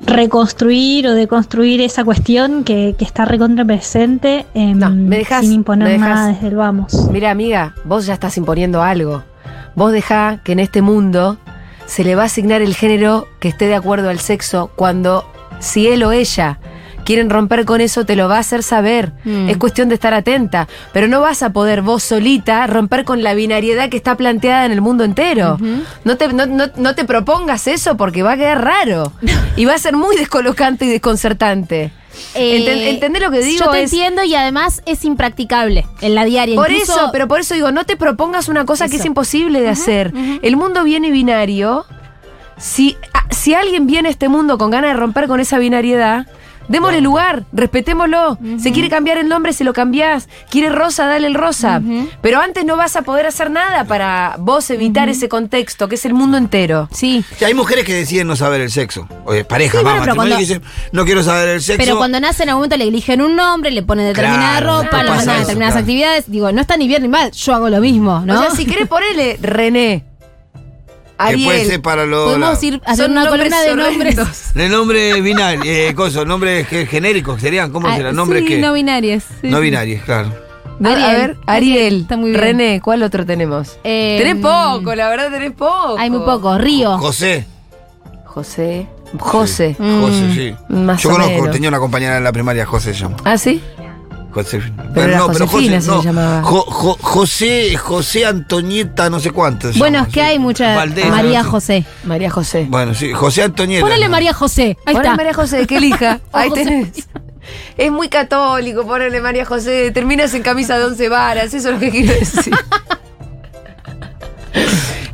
reconstruir 0.00 1.06
o 1.06 1.14
deconstruir 1.14 1.80
esa 1.80 2.04
cuestión 2.04 2.64
que, 2.64 2.94
que 2.98 3.04
está 3.04 3.24
recontra 3.24 3.64
presente 3.64 4.46
em, 4.54 4.78
No, 4.78 4.90
me 4.90 5.18
dejas- 5.18 5.42
sin 5.42 5.52
imponer 5.52 5.88
me 5.88 5.98
nada 5.98 6.28
desde 6.28 6.48
el 6.48 6.56
vamos? 6.56 7.08
Mira, 7.10 7.30
amiga, 7.30 7.74
vos 7.84 8.06
ya 8.06 8.14
estás 8.14 8.36
imponiendo 8.36 8.82
algo. 8.82 9.22
Vos 9.74 9.92
dejá 9.92 10.40
que 10.44 10.52
en 10.52 10.60
este 10.60 10.82
mundo 10.82 11.38
se 11.86 12.04
le 12.04 12.14
va 12.14 12.22
a 12.22 12.26
asignar 12.26 12.62
el 12.62 12.74
género 12.74 13.26
que 13.40 13.48
esté 13.48 13.66
de 13.66 13.74
acuerdo 13.74 14.08
al 14.10 14.18
sexo 14.18 14.70
cuando, 14.76 15.24
si 15.58 15.88
él 15.88 16.02
o 16.04 16.12
ella 16.12 16.58
quieren 17.08 17.30
romper 17.30 17.64
con 17.64 17.80
eso, 17.80 18.04
te 18.04 18.16
lo 18.16 18.28
va 18.28 18.36
a 18.36 18.40
hacer 18.40 18.62
saber. 18.62 19.12
Mm. 19.24 19.48
Es 19.48 19.56
cuestión 19.56 19.88
de 19.88 19.94
estar 19.94 20.12
atenta. 20.12 20.68
Pero 20.92 21.08
no 21.08 21.22
vas 21.22 21.42
a 21.42 21.54
poder 21.54 21.80
vos 21.80 22.02
solita 22.02 22.66
romper 22.66 23.06
con 23.06 23.22
la 23.22 23.32
binariedad 23.32 23.88
que 23.88 23.96
está 23.96 24.14
planteada 24.14 24.66
en 24.66 24.72
el 24.72 24.82
mundo 24.82 25.04
entero. 25.04 25.56
no, 26.04 26.16
te, 26.18 26.28
no, 26.34 26.44
no- 26.44 26.66
no 26.76 26.94
te 26.94 27.04
propongas 27.06 27.66
eso 27.66 27.96
porque 27.96 28.22
va 28.22 28.32
a 28.32 28.36
quedar 28.36 28.62
raro. 28.62 29.12
y 29.56 29.64
va 29.64 29.72
a 29.74 29.78
ser 29.78 29.96
muy 29.96 30.16
descolocante 30.16 30.84
y 30.84 30.88
desconcertante. 30.88 31.92
Enten- 32.34 32.82
¿Entendés 32.88 33.22
lo 33.22 33.30
que 33.30 33.40
digo? 33.40 33.64
Yo 33.64 33.70
te 33.70 33.82
Es- 33.84 33.92
entiendo 33.92 34.22
y 34.24 34.34
además 34.34 34.82
es 34.84 35.04
impracticable 35.06 35.86
en 36.02 36.14
la 36.14 36.24
diaria. 36.26 36.56
por 36.56 36.70
Incluso- 36.70 36.92
eso, 36.92 37.08
pero 37.12 37.26
por 37.28 37.40
eso 37.40 37.54
digo, 37.54 37.72
no 37.72 37.86
te 37.86 37.96
propongas 37.96 38.48
una 38.48 38.66
cosa 38.66 38.86
que 38.88 38.96
es 38.96 39.04
imposible 39.06 39.60
de 39.62 39.68
hacer. 39.70 40.12
El 40.42 40.56
mundo 40.58 40.84
viene 40.84 41.10
binario. 41.10 41.86
Si, 42.58 42.96
si 43.30 43.54
alguien 43.54 43.86
viene 43.86 44.08
a 44.08 44.10
este 44.10 44.28
mundo 44.28 44.58
con 44.58 44.70
ganas 44.72 44.90
de 44.92 44.96
romper 44.98 45.28
con 45.28 45.38
esa 45.38 45.58
binariedad, 45.58 46.26
démosle 46.68 47.00
lugar, 47.00 47.44
respetémoslo. 47.52 48.38
Se 48.58 48.72
quiere 48.72 48.88
cambiar 48.88 49.18
el 49.18 49.28
nombre, 49.28 49.52
se 49.52 49.64
lo 49.64 49.72
cambiás. 49.72 50.28
Quiere 50.50 50.68
rosa, 50.70 51.06
dale 51.06 51.26
el 51.26 51.34
rosa. 51.34 51.80
Pero 52.22 52.40
antes 52.40 52.64
no 52.64 52.76
vas 52.76 52.96
a 52.96 53.02
poder 53.02 53.26
hacer 53.26 53.50
nada 53.50 53.84
para 53.84 54.36
vos 54.38 54.68
evitar 54.70 55.08
ese 55.08 55.28
contexto, 55.28 55.88
que 55.88 55.94
es 55.96 56.04
el 56.04 56.14
mundo 56.14 56.36
entero. 56.38 56.88
Sí. 56.92 57.24
Sí, 57.38 57.44
hay 57.44 57.54
mujeres 57.54 57.84
que 57.84 57.94
deciden 57.94 58.26
no 58.26 58.36
saber 58.36 58.60
el 58.60 58.70
sexo. 58.70 59.08
O 59.24 59.32
de 59.32 59.44
pareja, 59.44 59.78
Sí, 59.78 59.84
bueno, 59.84 59.90
mamá, 59.96 60.04
pero 60.04 60.16
cuando- 60.16 60.36
que 60.36 60.40
dicen, 60.40 60.62
no 60.92 61.04
quiero 61.04 61.22
saber 61.22 61.48
el 61.48 61.62
sexo. 61.62 61.82
Pero 61.84 61.96
cuando 61.98 62.20
nacen 62.20 62.44
en 62.44 62.48
algún 62.50 62.60
momento 62.62 62.76
le 62.76 62.84
eligen 62.84 63.20
un 63.22 63.36
nombre, 63.36 63.70
le 63.70 63.82
ponen 63.82 64.06
determinada 64.06 64.58
Claro, 64.60 64.82
ropa, 64.82 65.02
le 65.02 65.10
mandan 65.10 65.38
determinadas 65.40 65.72
claro. 65.74 65.80
actividades. 65.84 66.24
Digo, 66.30 66.52
no 66.52 66.60
está 66.60 66.76
ni 66.76 66.88
bien 66.88 67.02
ni 67.02 67.08
mal, 67.08 67.30
yo 67.32 67.54
hago 67.54 67.68
lo 67.68 67.80
mismo, 67.80 68.20
¿no? 68.24 68.38
O 68.38 68.42
sea, 68.42 68.50
si 68.50 68.66
querés 68.66 68.88
ponerle 68.88 69.38
René, 69.40 70.04
que 71.26 71.34
puede 71.44 71.48
Ariel, 71.58 71.66
ser 71.66 71.82
para 71.82 72.06
los. 72.06 72.24
Podemos 72.26 72.62
ir 72.62 72.80
a 72.86 72.92
hacer 72.92 73.10
una 73.10 73.24
nombres 73.24 73.50
columna 73.52 73.60
de 73.62 73.74
nombres. 73.76 74.18
horrendos. 74.18 74.56
El 74.56 74.70
nombre 74.70 75.20
binario, 75.20 75.62
eh, 75.64 75.92
coso, 75.94 76.24
nombres 76.24 76.66
ge- 76.68 76.86
genéricos 76.86 77.40
serían, 77.40 77.70
¿cómo 77.72 77.88
Ah, 77.88 77.96
serán? 77.96 78.14
Nombres 78.16 78.42
sí, 78.42 78.48
que. 78.48 78.58
no 78.58 78.72
binarios. 78.72 79.24
sí, 79.40 79.48
no 79.48 79.58
sí. 79.58 79.62
binarios, 79.64 80.02
claro. 80.04 80.32
A 80.84 80.88
Ariel. 80.92 81.16
ver, 81.16 81.36
Ariel, 81.46 82.00
Está 82.02 82.16
muy 82.16 82.30
bien. 82.30 82.40
René, 82.40 82.80
¿cuál 82.80 83.02
otro 83.02 83.26
tenemos? 83.26 83.78
Eh, 83.82 84.16
tenés 84.22 84.36
poco, 84.36 84.94
la 84.94 85.08
verdad 85.08 85.30
tenés 85.32 85.50
poco. 85.52 85.96
Hay 85.98 86.08
muy 86.08 86.20
poco. 86.20 86.56
Río. 86.56 86.96
José. 86.98 87.46
José. 88.24 88.86
José. 89.18 89.74
Mm. 89.78 90.00
José, 90.02 90.34
sí. 90.34 90.54
Más 90.68 91.02
Yo 91.02 91.10
conozco, 91.10 91.32
menos. 91.32 91.50
tenía 91.50 91.68
una 91.70 91.78
compañera 91.80 92.18
en 92.18 92.24
la 92.24 92.30
primaria, 92.32 92.64
José 92.66 92.92
se 92.94 93.00
llama. 93.00 93.16
¿Ah, 93.24 93.38
sí? 93.38 93.60
José. 94.30 94.60
Pero 94.94 95.08
era 95.10 95.20
Josefina, 95.20 95.80
se 95.80 95.90
llamaba. 96.02 96.42
Jo- 96.42 96.64
Jo- 96.68 96.98
José, 97.00 97.76
José 97.76 98.26
Antonieta, 98.26 99.08
no 99.10 99.20
sé 99.20 99.30
cuánto. 99.30 99.72
se 99.72 99.78
Bueno, 99.78 99.98
llama, 99.98 100.08
es 100.08 100.14
que 100.14 100.20
sí. 100.20 100.26
hay 100.26 100.38
mucha. 100.38 100.76
Valdés, 100.76 101.08
María 101.08 101.38
no 101.38 101.44
sé. 101.44 101.50
José. 101.50 101.84
María 102.04 102.30
José. 102.30 102.66
Bueno, 102.68 102.94
sí, 102.94 103.12
José 103.12 103.42
Antonieta. 103.42 103.82
Ponele 103.84 104.04
¿no? 104.06 104.10
María 104.12 104.32
José. 104.34 104.76
Ahí 104.84 104.94
Ponle 104.94 105.08
está. 105.08 105.16
María 105.16 105.34
José, 105.34 105.66
que 105.66 105.76
elija. 105.78 106.20
Ahí 106.32 106.50
José. 106.50 106.64
tenés. 106.64 107.08
Es 107.78 107.90
muy 107.90 108.08
católico 108.10 108.86
ponerle 108.86 109.20
María 109.22 109.44
José. 109.46 109.90
Terminas 109.92 110.34
en 110.34 110.42
camisa 110.42 110.78
de 110.78 110.84
once 110.84 111.08
varas, 111.08 111.54
eso 111.54 111.68
es 111.68 111.74
lo 111.74 111.80
que 111.80 111.90
quiero 111.90 112.12
decir. 112.12 112.54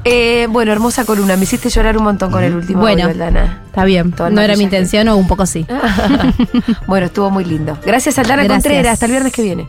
Eh, 0.05 0.47
bueno, 0.51 0.73
hermosa 0.73 1.05
columna. 1.05 1.37
Me 1.37 1.45
hiciste 1.45 1.71
llorar 1.71 1.97
un 1.97 2.05
montón 2.05 2.31
con 2.31 2.43
el 2.45 2.55
último 2.55 2.81
Bueno. 2.81 3.07
Aldana. 3.07 3.63
Está 3.67 3.85
bien. 3.85 4.13
Todo 4.13 4.31
No 4.31 4.41
era 4.41 4.57
mi 4.57 4.65
intención 4.65 5.09
o 5.09 5.17
un 5.17 5.27
poco 5.27 5.47
sí. 5.47 5.67
bueno, 6.87 7.07
estuvo 7.07 7.31
muy 7.31 7.45
lindo. 7.45 7.79
Gracias, 7.85 8.19
Aldana 8.19 8.45
Gracias. 8.45 8.65
Contreras. 8.65 8.93
Hasta 8.93 9.07
el 9.07 9.13
viernes 9.13 9.33
que 9.33 9.43
viene. 9.43 9.67